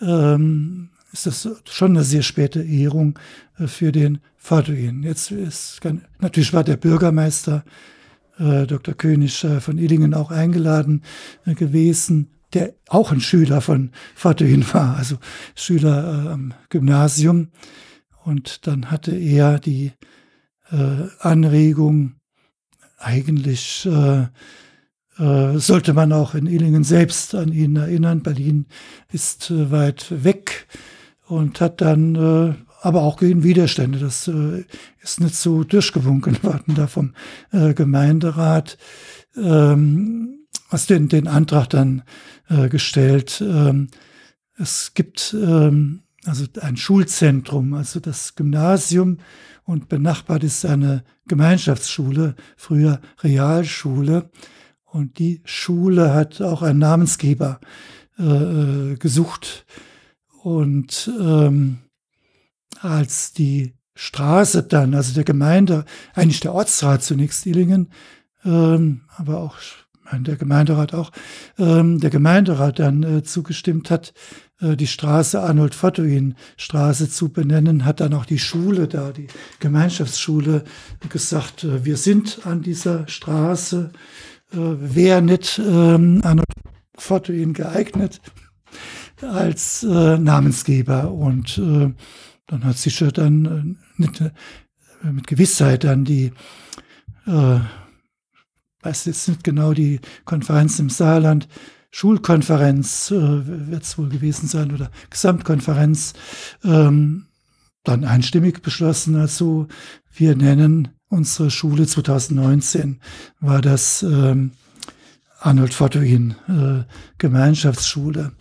[0.00, 3.18] ähm, ist das schon eine sehr späte Ehrung
[3.58, 5.02] äh, für den Faduin.
[5.02, 5.80] Jetzt ist
[6.18, 7.64] natürlich war der Bürgermeister
[8.38, 8.94] äh, Dr.
[8.94, 11.02] König äh, von Illingen auch eingeladen
[11.46, 15.18] äh, gewesen, der auch ein Schüler von Faduin war, also
[15.54, 17.48] Schüler äh, am Gymnasium.
[18.24, 19.92] Und dann hatte er die
[20.70, 22.16] äh, Anregung,
[22.98, 23.86] eigentlich
[25.16, 28.22] sollte man auch in Illingen selbst an ihn erinnern.
[28.22, 28.66] Berlin
[29.12, 30.66] ist äh, weit weg
[31.26, 33.98] und hat dann äh, aber auch gegen Widerstände.
[33.98, 34.64] Das äh,
[35.02, 37.14] ist nicht so durchgewunken worden da vom
[37.52, 38.76] äh, Gemeinderat.
[39.36, 42.02] Ähm, hast den, den Antrag dann
[42.48, 43.42] äh, gestellt.
[43.44, 43.88] Ähm,
[44.58, 49.18] es gibt ähm, also ein Schulzentrum, also das Gymnasium
[49.64, 54.30] und benachbart ist eine Gemeinschaftsschule, früher Realschule.
[54.94, 57.58] Und die Schule hat auch einen Namensgeber
[58.16, 59.66] äh, äh, gesucht.
[60.44, 61.78] Und ähm,
[62.78, 65.84] als die Straße dann, also der Gemeinde,
[66.14, 67.90] eigentlich der Ortsrat zunächst Illingen,
[68.44, 69.56] ähm, aber auch
[70.12, 71.10] der Gemeinderat auch,
[71.58, 74.14] ähm, der Gemeinderat dann äh, zugestimmt hat,
[74.60, 79.26] äh, die Straße Arnold Fottoin Straße zu benennen, hat dann auch die Schule da, die
[79.58, 80.62] Gemeinschaftsschule
[81.08, 83.90] gesagt, äh, wir sind an dieser Straße,
[84.56, 86.46] wäre nicht ähm, Arnold
[86.96, 88.20] Fortuin geeignet
[89.22, 91.12] als äh, Namensgeber.
[91.12, 91.92] Und äh,
[92.46, 94.30] dann hat sich dann äh, nicht, äh,
[95.10, 96.32] mit Gewissheit dann die,
[97.26, 97.60] äh,
[98.82, 101.48] weiß jetzt nicht genau, die Konferenz im Saarland,
[101.90, 106.14] Schulkonferenz äh, wird es wohl gewesen sein oder Gesamtkonferenz,
[106.64, 107.26] ähm,
[107.84, 109.68] dann einstimmig beschlossen, also
[110.12, 113.00] wir nennen unsere Schule 2019
[113.40, 114.52] war das ähm,
[115.38, 118.32] Arnold Fortuin äh, Gemeinschaftsschule.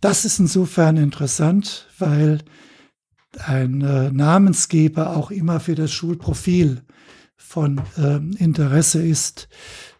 [0.00, 2.40] Das ist insofern interessant, weil
[3.38, 6.82] ein äh, Namensgeber auch immer für das Schulprofil
[7.36, 9.48] von äh, Interesse ist.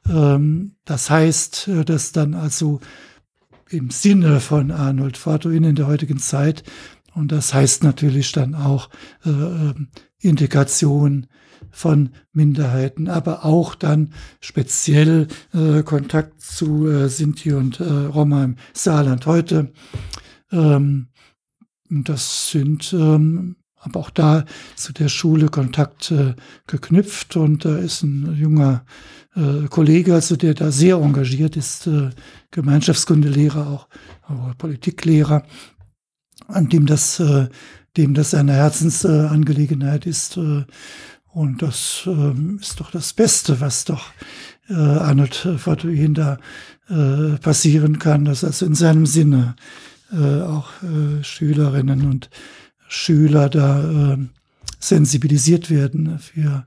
[0.08, 2.80] Ähm, das heißt, äh, dass dann also
[3.70, 6.62] im Sinne von Arnold Fortuin in der heutigen Zeit,
[7.14, 8.90] und das heißt natürlich dann auch
[9.24, 9.88] äh, ähm,
[10.20, 11.26] Integration
[11.74, 18.56] von Minderheiten, aber auch dann speziell äh, Kontakt zu äh, Sinti und äh, Roma im
[18.72, 19.72] Saarland heute.
[20.52, 21.08] Ähm,
[21.90, 24.44] das sind ähm, aber auch da
[24.76, 26.34] zu der Schule Kontakt äh,
[26.66, 28.84] geknüpft und da ist ein junger
[29.36, 32.10] äh, Kollege, also der da sehr engagiert ist, äh,
[32.50, 33.88] Gemeinschaftskundelehrer auch,
[34.56, 35.44] Politiklehrer,
[36.46, 37.48] an dem das, äh,
[37.96, 40.64] dem das eine Herzensangelegenheit ist, äh,
[41.34, 44.12] und das ähm, ist doch das Beste, was doch
[44.68, 46.38] äh, Arnold Fortuin da
[46.88, 49.56] äh, passieren kann, dass also in seinem Sinne
[50.12, 52.30] äh, auch äh, Schülerinnen und
[52.86, 54.18] Schüler da äh,
[54.78, 56.64] sensibilisiert werden für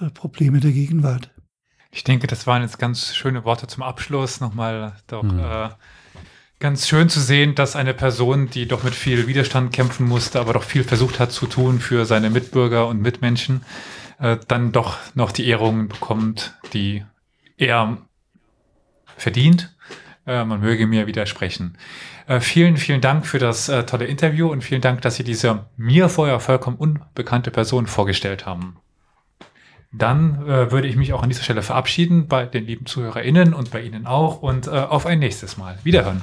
[0.00, 1.30] äh, Probleme der Gegenwart.
[1.90, 4.40] Ich denke, das waren jetzt ganz schöne Worte zum Abschluss.
[4.40, 5.38] Nochmal doch mhm.
[5.40, 5.68] äh,
[6.58, 10.54] ganz schön zu sehen, dass eine Person, die doch mit viel Widerstand kämpfen musste, aber
[10.54, 13.64] doch viel versucht hat zu tun für seine Mitbürger und Mitmenschen,
[14.18, 17.04] äh, dann doch noch die Ehrungen bekommt, die
[17.56, 17.98] er
[19.16, 19.74] verdient.
[20.26, 21.78] Äh, man möge mir widersprechen.
[22.26, 25.66] Äh, vielen, vielen Dank für das äh, tolle Interview und vielen Dank, dass Sie diese
[25.76, 28.78] mir vorher vollkommen unbekannte Person vorgestellt haben.
[29.98, 33.70] Dann äh, würde ich mich auch an dieser Stelle verabschieden bei den lieben ZuhörerInnen und
[33.70, 35.78] bei Ihnen auch und äh, auf ein nächstes Mal.
[35.84, 36.22] Wiederhören.